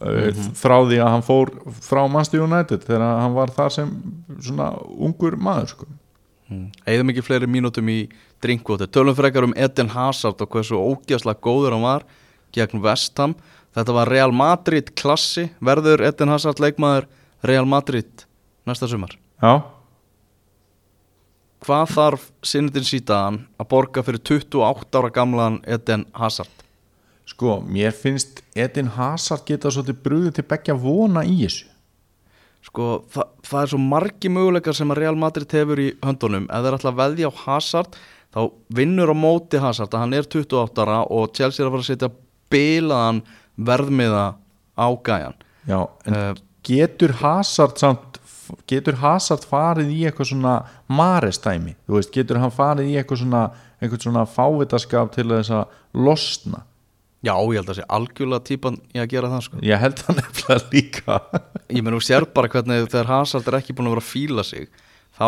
[0.00, 1.50] mm frá því að hann fór
[1.84, 3.90] frá Manchester United þegar hann var þar sem
[4.40, 5.88] svona ungur maður sko.
[6.88, 7.98] Eðum ekki fleiri mínútum í
[8.42, 12.06] Drinkwater Tölum frekar um Eden Hazard og hversu ógjastlega góður hann var
[12.56, 13.36] gegn Vestham
[13.70, 15.44] Þetta var Real Madrid klassi.
[15.62, 17.06] Verður Eden Hazard leikmaður
[17.46, 18.24] Real Madrid
[18.66, 19.14] næsta sumar?
[19.40, 19.62] Já,
[21.60, 26.60] Hvað þarf Sinnetin Sítaðan að borga fyrir 28 ára gamlan Eden Hazard?
[27.30, 31.68] sko, mér finnst Edin Hazard geta svolítið brúðið til begja vona í þessu.
[32.66, 36.48] Sko, þa það er svo margi möguleikar sem að Real Madrid hefur í höndunum.
[36.52, 37.96] Ef þeir ætla að veðja á Hazard
[38.34, 38.40] þá
[38.76, 39.94] vinnur á móti Hazard.
[39.94, 42.12] Að hann er 28 ára og Chelsea er að fara að setja
[42.52, 43.22] bilaðan
[43.56, 44.26] verðmiða
[44.76, 45.40] á gæjan.
[45.68, 46.34] Já, en Eh,
[46.64, 48.20] getur Hazard samt
[48.68, 50.54] getur Hazard farið í eitthvað svona
[50.90, 53.42] marestæmi, þú veist, getur hann farið í eitthvað svona,
[53.80, 56.64] eitthvað svona fávitaskap til þess að losna
[57.20, 59.58] Já, ég held að sé algjörlega típan í að gera það sko.
[59.66, 61.16] ég held hann nefnilega líka.
[61.76, 64.44] Ég menn, þú sér bara hvernig þegar Hazard er ekki búin að vera að fíla
[64.48, 64.70] sig
[65.18, 65.26] þá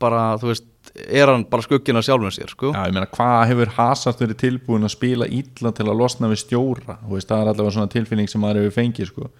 [0.00, 0.66] bara, þú veist,
[1.00, 2.72] er hann bara skuggina sjálfum sér, sko.
[2.76, 6.42] Já, ég meina, hvað hefur Hazard verið tilbúin að spila illa til að losna við
[6.44, 6.96] stjóra?
[7.02, 9.30] Þú veist, það er allavega svona tilfinning sem maður hefur fengið, sko.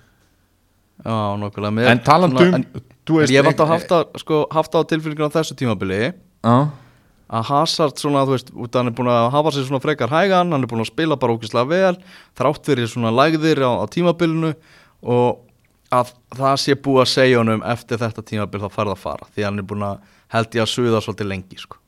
[1.00, 2.66] Já, nokkulega En talandi um, en,
[3.08, 6.00] þú veist Ég vant að haft að, sko, haft á tilfylgjum á þessu tímabili.
[6.44, 6.56] Já,
[7.30, 10.66] að Hazard svona, þú veist, hann er búin að hafa sér svona frekar hægan, hann
[10.66, 11.98] er búin að spila bara ógislega vel,
[12.38, 14.54] þrátt fyrir svona lægðir á, á tímabilinu
[15.00, 15.44] og
[15.94, 19.46] að það sé búið að segja honum eftir þetta tímabil þá farið að fara því
[19.46, 20.02] hann er búin að
[20.34, 21.78] held ég að suða svolítið lengi sko.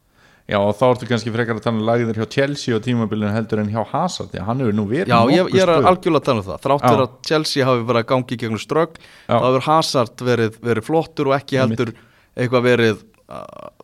[0.51, 3.63] já, og þá ertu kannski frekar að tala um lagðir hjá Chelsea og tímabilinu heldur
[3.63, 6.43] en hjá Hazard, að hann hefur nú verið Já, ég, ég er algjörlega að tala
[6.43, 6.89] um það þrátt Já.
[6.89, 9.37] fyrir að Chelsea hafi verið að gangi gegnum strögg Já.
[9.37, 11.95] þá hefur Hazard verið, verið flottur og ekki heldur
[12.35, 13.07] eitthvað verið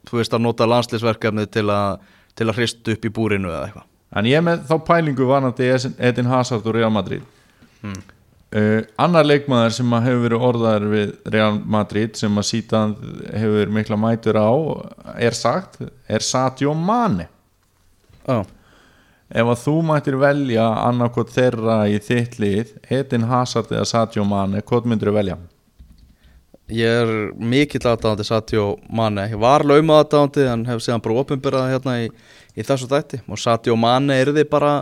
[0.09, 1.99] þú veist að nota landslisverkefnið til að,
[2.39, 3.87] til að hristu upp í búrinu eða eitthvað
[4.19, 5.67] En ég með þá pælingu varandi
[6.01, 7.23] Edin Hazard og Real Madrid
[7.79, 8.01] Hmm.
[8.57, 12.95] uh, Annar leikmaður sem hefur verið orðaður við Real Madrid sem að síðan
[13.31, 14.51] hefur mikla mætur á
[15.15, 15.79] er sagt,
[16.09, 17.29] er Sadio Mane
[18.27, 18.43] Já,
[19.29, 24.63] Ef að þú mættir velja annarkot þeirra í þitt lið Edin Hazard eða Sadio Mane
[24.65, 25.37] hvort myndir þú velja?
[26.69, 27.11] Ég er
[27.41, 29.25] mikill aðdáðandi Satjó Mane.
[29.33, 32.09] Ég var laumað aðdáðandi en hef séðan bara opinberað hérna í,
[32.53, 33.23] í þessu þætti.
[33.25, 34.73] Og Satjó Mane er þið bara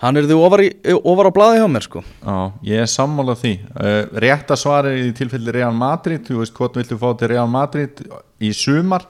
[0.00, 2.04] hann er þið ofar, í, ofar á blaði hjá mér sko.
[2.22, 2.36] Já,
[2.70, 3.54] ég er sammála því.
[3.74, 6.22] Uh, Rétta svari í tilfelli Real Madrid.
[6.28, 8.04] Þú veist hvort viltu fá til Real Madrid
[8.38, 9.08] í sumar?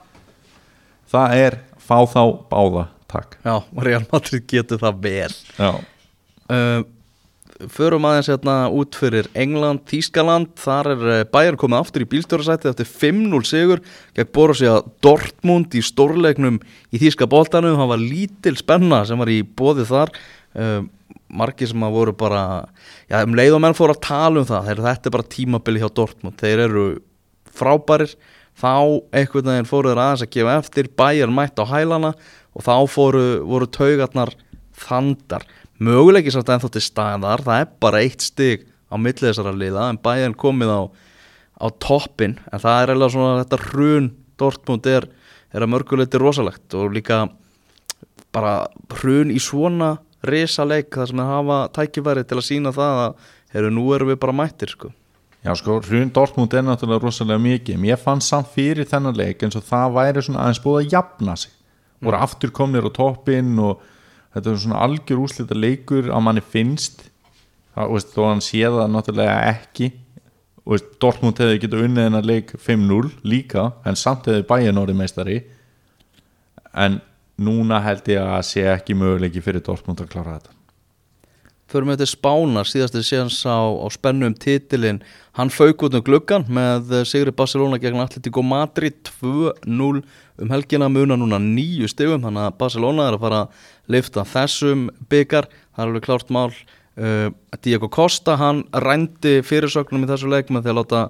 [1.10, 3.36] Það er fá þá báða Takk.
[3.42, 5.36] Já, og Real Madrid getur það vel.
[5.58, 5.70] Já,
[6.54, 6.82] uh,
[7.68, 12.70] Förum aðeins hérna út fyrir England, Þískaland Þar er uh, Bayern komið aftur í bílstjórasæti
[12.70, 13.82] eftir 5-0 sigur
[14.16, 16.56] gegn Borussia Dortmund í stórleiknum
[16.90, 17.76] í Þíska boltanum.
[17.76, 20.14] Það var lítil spenna sem var í bóði þar.
[20.56, 20.82] Uh,
[21.30, 22.42] Margir sem að voru bara
[23.10, 25.84] Já, um leið og menn fóru að tala um það þeir, Þetta er bara tímabili
[25.84, 26.40] hjá Dortmund.
[26.40, 26.90] Þeir eru
[27.60, 28.16] frábærir.
[28.60, 28.72] Þá
[29.16, 30.92] einhvern veginn fóru þeir aðeins að gefa eftir.
[30.98, 32.14] Bayern mætt á hælana
[32.56, 34.32] Og þá fóru, voru taugarnar
[34.80, 35.46] þandar
[35.80, 40.00] möguleiki samt ennþá til staðar það er bara eitt stig á milli þessara liða en
[40.02, 40.80] bæjan komið á,
[41.60, 44.10] á toppin en það er eiginlega svona þetta hrun
[44.40, 45.04] Dortmund er,
[45.52, 47.26] er að mörguleiti rosalegt og líka
[48.32, 48.54] bara
[49.00, 53.70] hrun í svona risaleik þar sem þeir hafa tækifæri til að sína það að heru,
[53.74, 54.90] nú erum við bara mættir sko.
[55.40, 57.78] Já sko, hrun Dortmund er náttúrulega rosalega mikið.
[57.80, 61.36] Mér fann samt fyrir þennan leik eins og það væri svona aðeins búið að jafna
[61.40, 61.54] sig.
[62.04, 63.80] Voru aftur komnir á toppin og
[64.34, 67.06] þetta er svona algjör úslita leikur að manni finnst.
[67.74, 69.90] Það, veist, þó hann sé það náttúrulega ekki.
[70.70, 75.42] Veist, Dortmund hefði getað unnið hennar leik 5-0 líka en samt hefði bæjan orðið meistari.
[76.74, 77.00] En
[77.40, 80.56] núna held ég að sé ekki möguleiki fyrir Dortmund að klára þetta.
[81.70, 82.66] Förum við til Spánar.
[82.66, 84.98] Síðasti síðans á, á spennum titilinn.
[85.38, 90.00] Hann fauk út um gluggan með eh, Sigri Barcelona gegn Atletico Madrid 2-0
[90.40, 93.64] um helgina muna núna nýju stegum þannig að Barcelona er að fara að
[93.94, 96.52] lifta þessum byggar það er alveg klárt mál.
[97.00, 97.30] Uh,
[97.62, 101.02] Diego Costa hann rændi fyrirsögnum í þessu leik með því að láta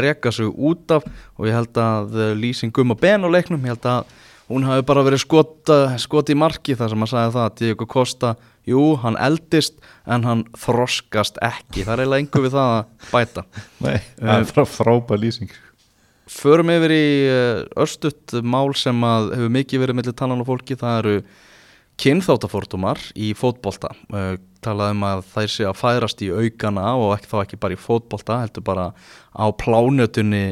[0.00, 1.04] reka sig út af
[1.36, 4.14] og ég held að uh, lýsing gumma ben á leiknum, ég held að
[4.48, 5.70] hún hafi bara verið skot,
[6.02, 8.32] skot í marki þar sem að sagði það að Diego Costa
[8.66, 13.46] jú, hann eldist en hann þroskast ekki, það er eiginlega engu við það að bæta.
[13.82, 15.56] Nei, það er bara frábæð lýsing
[16.26, 17.08] Förum yfir í
[17.78, 21.16] örstutt mál sem að hefur mikið verið mellir talan á fólki, það eru
[22.02, 23.92] kynþáttafórtumar í fótbolta.
[24.64, 27.80] Talað um að þær sé að færast í aukana og ekki, þá ekki bara í
[27.80, 28.88] fótbolta heldur bara
[29.32, 30.44] á plánjötunni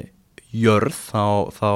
[0.54, 1.70] jörð þá, þá,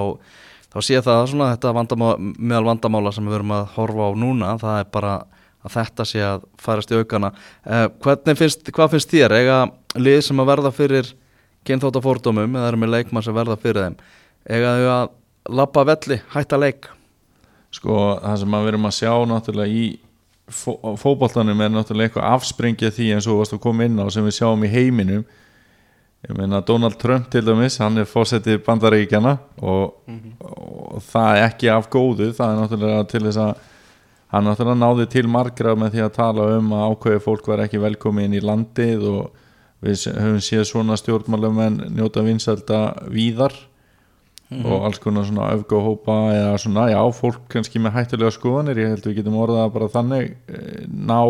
[0.70, 4.54] þá sé það svona þetta vandamá, meðal vandamála sem við verum að horfa á núna,
[4.62, 5.14] það er bara
[5.66, 7.32] að þetta sé að færast í aukana.
[7.66, 9.34] Hvernig finnst, hvað finnst þér?
[9.42, 9.58] Eiga
[9.98, 11.10] lið sem að verða fyrir
[11.66, 13.96] kynþáttafórtumum eða eru með leikmann sem verða fyrir þeim.
[14.48, 15.08] Eiga þau að
[15.58, 16.90] lappa velli, hætta leik?
[17.74, 19.88] Sko það sem við erum að sjá náttúrulega í
[20.48, 24.38] fó, fótboltanum er náttúrulega eitthvað afspringja því eins og að koma inn á sem við
[24.40, 25.24] sjáum í heiminum.
[26.26, 30.32] Ég meina Donald Trump til dæmis hann er fórsetið bandaríkjana og, mm -hmm.
[30.40, 32.32] og það er ekki af góðu.
[32.34, 33.54] Það er náttúrulega til þess að
[34.32, 37.78] hann náttúrulega náði til margra með því að tala um að ákveði fólk var ekki
[37.78, 39.30] velkomin í landið og
[39.84, 42.80] við höfum séð svona stjórnmálum en njóta vinsælda
[43.12, 43.54] víðar
[44.50, 44.66] mm -hmm.
[44.66, 49.06] og alls konar svona öfgóhópa eða svona, já, fólk kannski með hættulega skoðanir, ég held
[49.06, 50.36] við getum orðað bara þannig
[50.88, 51.20] ná,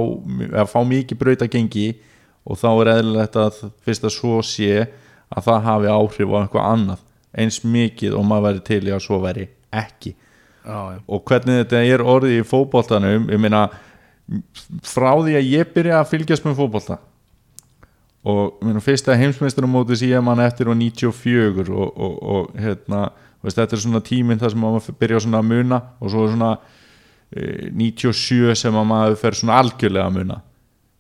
[0.53, 1.97] eða fá mikið braut að gengi
[2.45, 4.89] og þá er eðlilegt að fyrst að svo sé
[5.29, 6.99] að það hafi áhrif á eitthvað annað
[7.39, 10.15] eins mikið og maður veri til í að svo veri ekki
[10.65, 11.01] já, já.
[11.07, 13.69] og hvernig þetta er orðið í fókbóltanum ég meina
[14.85, 16.99] frá því að ég byrja að fylgjast með fókbólta
[18.27, 23.09] og minna, fyrsta heimsmeistarumóti síðan mann eftir á 94 og, og, og hérna,
[23.45, 26.35] veist, þetta er svona tíminn þar sem maður byrja svona að muna og svo er
[26.35, 26.51] svona
[27.31, 30.41] e, 97 sem maður fer svona algjörlega að muna.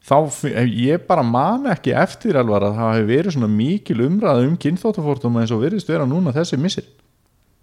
[0.08, 0.16] Þá
[0.64, 5.36] ég bara man ekki eftir alvar að það hefur verið svona mikil umræð um kynþóttafórtum
[5.42, 6.86] eins og veriðst vera núna þessi missir.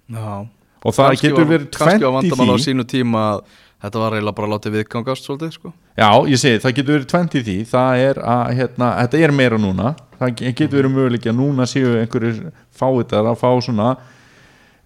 [0.06, 0.46] Já.
[0.86, 2.64] og það getur verið kannski tvent á í vandamál á því.
[2.68, 3.40] sínu tíma að
[3.86, 5.72] þetta var eiginlega bara látið viðgangast svolítið sko.
[5.96, 7.56] Já, ég segi, það getur verið tvent í því.
[7.72, 9.94] Það er að, hérna, þetta er meira núna.
[10.20, 12.42] Það ge- getur verið möguleik að núna séu einhverjir
[12.76, 13.90] fáitar að fá svona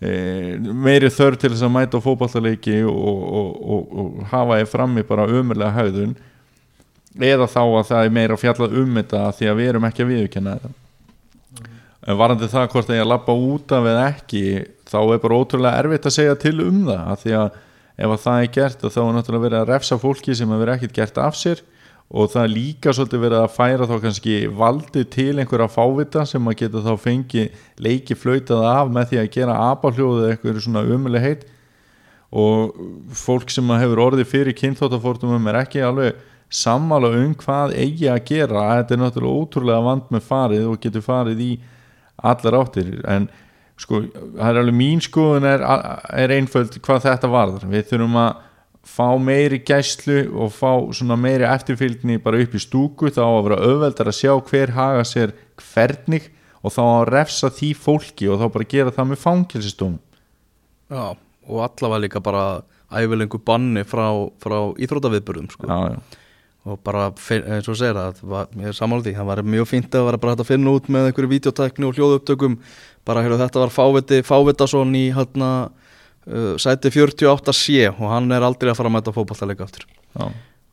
[0.02, 0.12] e,
[0.60, 3.00] meiri þörf til þess að mæta á fótballtaleiki og,
[3.39, 6.14] og, og, og hafa ég frammi bara ömurlega haugðun
[7.20, 10.12] eða þá að það er meira fjallað um þetta því að við erum ekki að
[10.14, 10.76] viðurkenna þetta.
[12.10, 14.43] En varandi það hvort það er að labba út af eða ekki
[14.89, 17.58] þá er bara ótrúlega erfitt að segja til um það því að
[18.00, 20.95] ef að það er gert þá er náttúrulega verið að refsa fólki sem hefur ekkert
[20.95, 21.64] gert af sér
[22.10, 26.47] og það er líka svolítið verið að færa þá kannski valdi til einhverja fávita sem
[26.50, 30.86] að geta þá fengið leiki flautað af með því að gera apahljóðu eða eitthvað svona
[30.89, 31.43] umuleg heit.
[32.30, 32.74] Og
[33.18, 36.18] fólk sem hefur orðið fyrir kynþóttafórtumum er ekki alveg
[36.50, 38.66] sammála um hvað eigi að gera.
[38.80, 41.52] Þetta er náttúrulega ótrúlega vand með farið og getur farið í
[42.26, 42.91] allar áttir.
[43.06, 43.30] En
[43.80, 45.64] sko, það er alveg mín skoðun er,
[46.14, 48.46] er einföld hvað þetta varðar við þurfum að
[48.90, 53.62] fá meiri gæslu og fá svona meiri eftirfylgni bara upp í stúku þá að vera
[53.68, 56.30] auðveldar að sjá hver haga sér hvernig
[56.64, 59.98] og þá að refsa því fólki og þá bara gera það með fangilsistum
[60.90, 64.08] Já, og allavega líka bara æfilengu banni frá,
[64.42, 65.68] frá íþrótaviðburðum sko.
[65.70, 66.00] já, já.
[66.66, 69.98] og bara eins og segir það var, ég er sammála því, það var mjög fínt
[70.00, 72.58] að vera bara að finna út með einhverju videotekni og hljóðupptökum
[73.10, 78.72] bara heyrðu þetta var Fáviti Fávitason í hérna uh, sæti 48C og hann er aldrei
[78.72, 79.88] að fara að mæta fótballtaleika aftur.
[80.14, 80.30] Já.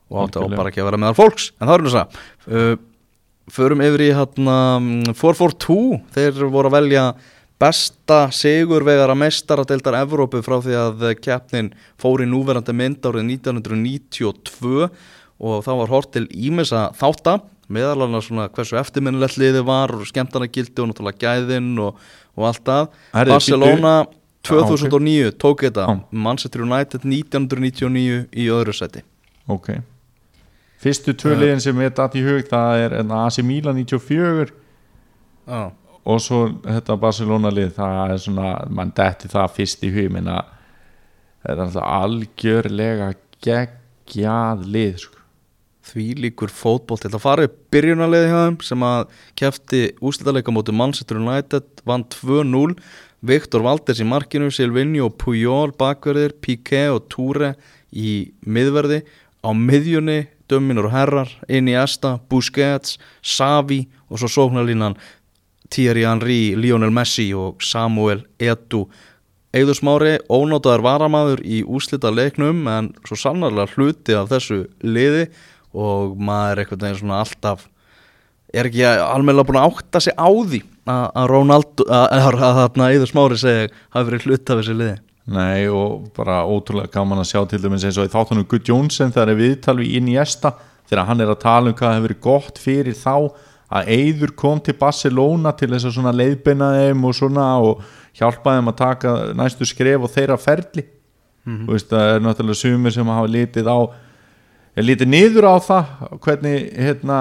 [0.07, 1.51] og átti á bara ekki að vera meðal fólks.
[1.59, 2.21] En það er nú það
[2.51, 2.77] uh,
[3.57, 7.09] förum yfir í hérna mm, 442 þeir voru að velja
[7.57, 11.71] besta sigurvegara mestaradeildar Evrópu frá því að keppnin
[12.01, 14.89] fór í núverandi mynd árið 1992
[15.37, 17.39] og þá var hort til ímessa þátta
[17.73, 21.99] meðal annars svona hversu eftirminnilegt liði var og skemmtana gildi og náttúrulega gæðin og,
[22.37, 22.89] og allt það.
[23.17, 24.13] Herri, Barcelona Já,
[24.47, 25.87] 2009 tók þetta.
[25.91, 26.01] Já.
[26.11, 29.03] Manchester United 1999 í öðru seti
[29.47, 29.81] ok.
[30.83, 31.41] Fyrstu tvö Já.
[31.41, 34.53] liðin sem er datt í hug það er AC Milan 94
[35.47, 35.73] Já.
[36.07, 40.43] Og svo þetta Barcelona lið það er svona, mann detti það fyrst í hug minna
[41.43, 43.13] það er alltaf algjörlega
[43.43, 45.16] geggjað lið sko.
[45.87, 50.75] Því líkur fótbolt til að fara upp byrjunarliði hjá þeim sem að kefti úslitaðleika móti
[50.75, 52.77] Manchester United vann 2-0
[53.27, 57.55] Viktor Valdes í markinu, Silvinho og Puyol bakverðir, Piqué og Toure
[57.91, 59.03] í miðverði.
[59.43, 64.95] Á miðjunni Döminur og Herrar, Iniesta, Busquets, Xavi og svo sóknarlínan
[65.71, 68.85] Thierry Henry, Lionel Messi og Samuel Edu
[69.57, 75.31] Eður Smári, ónótaður varamaður í úslita leiknum en svo sannarlega hluti af þessu liði
[75.75, 77.67] og maður er einhvern veginn svona alltaf
[78.55, 83.41] er ekki alveg búin að átta sig á því að Ronaldo, að, að Eður Smári
[83.41, 84.97] segi hafi verið hluti af þessu liði?
[85.27, 89.11] Nei og bara ótrúlega gaman að sjá til dæmis eins og í þáttunum Guð Jónsson
[89.11, 90.53] þegar er viðtal við inn í esta
[90.87, 93.15] þegar hann er að tala um hvað hefur verið gott fyrir þá
[93.67, 97.83] að Eyður kom til Barcelona til þess að svona leiðbeina þeim og svona og
[98.17, 100.87] hjálpa þeim að taka næstu skref og þeirra ferli.
[101.47, 103.79] Mm veist það er náttúrulega sumir sem hafa litið á
[104.77, 107.21] er litið niður á það hvernig hérna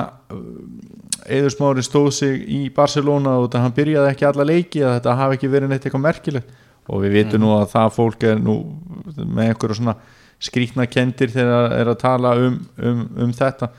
[1.26, 5.16] Eyður Smári stóð sig í Barcelona og það hann byrjaði ekki alla leiki að þetta
[5.22, 6.52] hafi ekki verið neitt eitthvað merkilegt?
[6.86, 8.60] Og við vitum nú að það fólk er nú
[9.16, 9.96] með einhverja svona
[10.46, 13.72] skrýtna kendir þegar er að tala um, um, um þetta.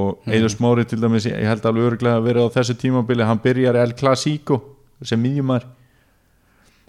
[0.00, 3.42] Og Eidur Smári til dæmis ég held alveg örglega að vera á þessu tímabili hann
[3.44, 4.58] byrjar El Clasico
[5.04, 5.68] sem miðjumar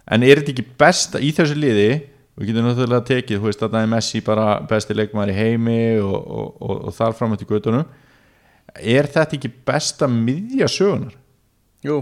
[0.09, 1.89] en er þetta ekki besta í þessu liði
[2.37, 5.81] við getum náttúrulega tekið, þú veist að það er Messi bara besti leikmar í heimi
[6.01, 7.85] og, og, og, og þar fram eftir göttunum
[8.79, 11.13] er þetta ekki besta miðja sögunar?
[11.85, 11.99] Jú,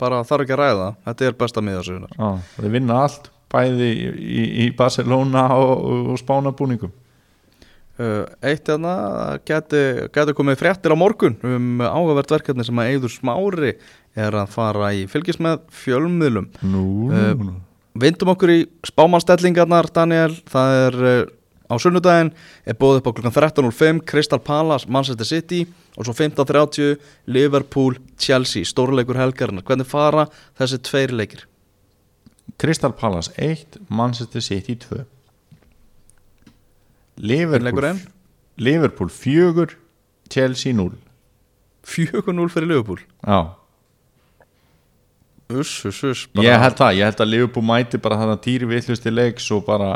[0.00, 2.28] bara þarf ekki að ræða þetta er besta miðasögunar Já,
[2.58, 6.94] þeir vinna allt bæði í, í, í Barcelona og, spánabúningum
[7.96, 9.78] Uh, eitt hérna geti,
[10.12, 13.70] geti komið fréttir á morgun um áhugavert verkefni sem að Eidur Smári
[14.12, 16.50] er að fara í fylgis með fjölmiðlum.
[16.60, 17.54] Nú, nú, nú.
[17.96, 21.16] Vindum okkur í spámanstellingarnar Daniel, það er uh,
[21.70, 22.32] á sunnudaginn
[22.68, 25.64] er bóðið upp á klukkan 13.05 Crystal Palace, Manchester City
[25.96, 26.96] og svo 15.30
[27.32, 30.26] Liverpool, Chelsea stórleikur helgarinnar, hvernig fara
[30.58, 31.46] þessi tveir leikir?
[32.60, 35.02] Crystal Palace 1 Manchester City 2
[37.16, 38.00] Liverpool?
[38.56, 39.76] Liverpool 4
[40.30, 40.92] Chelsea 0
[41.86, 43.00] 4-0 fyrir Liverpool?
[43.22, 43.54] Já,
[45.46, 48.66] Uss, uss, uss ég held það, ég held að Liverpool mæti bara þannig að týri
[48.66, 49.92] villusti leiks og bara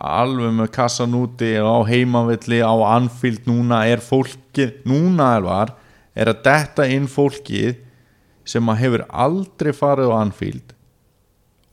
[0.00, 5.74] alveg með kassan úti á heimavilli á Anfield núna er fólkið, núna alvar
[6.16, 7.76] er að detta inn fólkið
[8.48, 10.74] sem að hefur aldrei farið á Anfield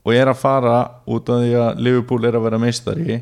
[0.04, 0.76] og er að fara
[1.08, 3.22] út af því að Liverpool er að vera meistari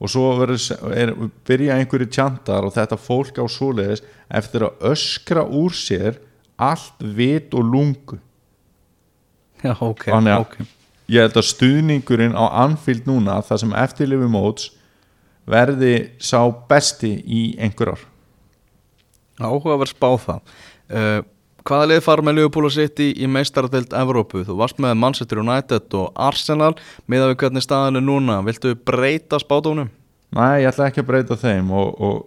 [0.00, 0.62] og svo verður,
[0.94, 1.12] er,
[1.50, 6.22] byrja einhverju tjantar og þetta fólk á svoleiðis eftir að öskra úr sér
[6.60, 8.22] allt vit og lungu
[9.60, 10.54] Já, ok, Þannig að ok.
[11.12, 14.70] ég held að stuðningurinn á Anfield núna það sem eftirlifi móts
[15.50, 16.40] verði sá
[16.70, 18.06] besti í einhver ár.
[19.40, 20.56] Áhugaverð spá það.
[20.90, 21.20] Uh,
[21.60, 24.40] Hvaða lið fara með Liverpool og City í meistaradeild Evrópu?
[24.48, 26.72] Þú varst með Manchester United og Arsenal.
[27.10, 29.90] Miða við hvernig staðan er núna Viltu breyta spátónum?
[30.36, 32.18] Nei, ég ætla ekki að breyta þeim og, og,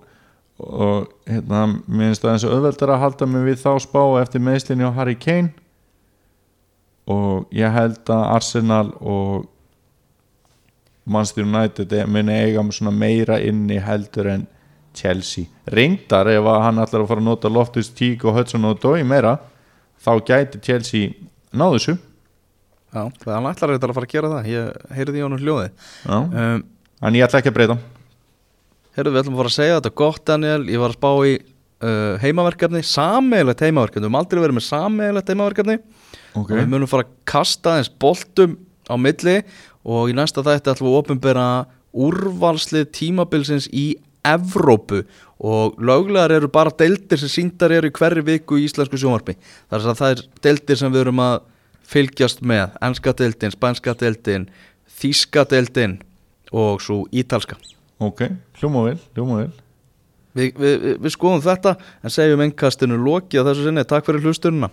[0.60, 4.44] og hérna, mér finnst það eins og auðveldar að halda mig við þá spá eftir
[4.44, 5.54] meðslinni á Harry Kane
[7.12, 9.50] og ég held að Arsenal og
[11.04, 14.48] Manchester United e- muni eiga meira inni heldur en
[14.94, 15.46] Chelsea.
[15.68, 19.40] Reyndar ef hann ætlar að fara að nota Loftus Tík og Hudson og Dói meira
[20.04, 21.14] þá gæti Chelsea
[21.52, 21.98] náðu þessu.
[22.94, 24.52] Já, það hann ætlar að fara að gera það.
[24.54, 25.72] Ég heyrði í honum hljóði
[26.06, 26.18] Já.
[26.20, 26.64] um,
[27.02, 27.78] en ég ætla ekki að breyta.
[28.94, 30.62] Heyrðu, við ætlum að fara að segja þetta gott Daniel.
[30.70, 34.06] Ég var að spá í uh, heimaverkefni Sameigilegt heimaverkefni.
[34.06, 35.78] Við höfum aldrei verið með sameigilegt heimaverkefni
[36.38, 38.58] og við munum fara að kasta eins boltum
[38.90, 39.42] á milli
[39.84, 41.46] og í næsta þætti ætlum við að opinbera
[41.94, 45.04] úrvalslið tímabilsins í Evrópu.
[45.44, 49.36] Og löglegar eru bara deildir sem síndar eru í hverri viku í íslensku sjónvarpi.
[49.72, 51.36] Þar að það er deildir sem við erum að
[51.94, 54.48] fylgjast með, enska deildin, spænska deildin
[55.04, 55.98] þíska deildin
[56.56, 57.58] og svo ítalska.
[58.04, 58.24] Ok,
[58.62, 59.52] hljóma vel, hljóma vel.
[60.34, 64.24] Vi, við, við, við skoðum þetta en segjum ennkastinu loki á þessu sinni, takk fyrir
[64.24, 64.72] hlustununa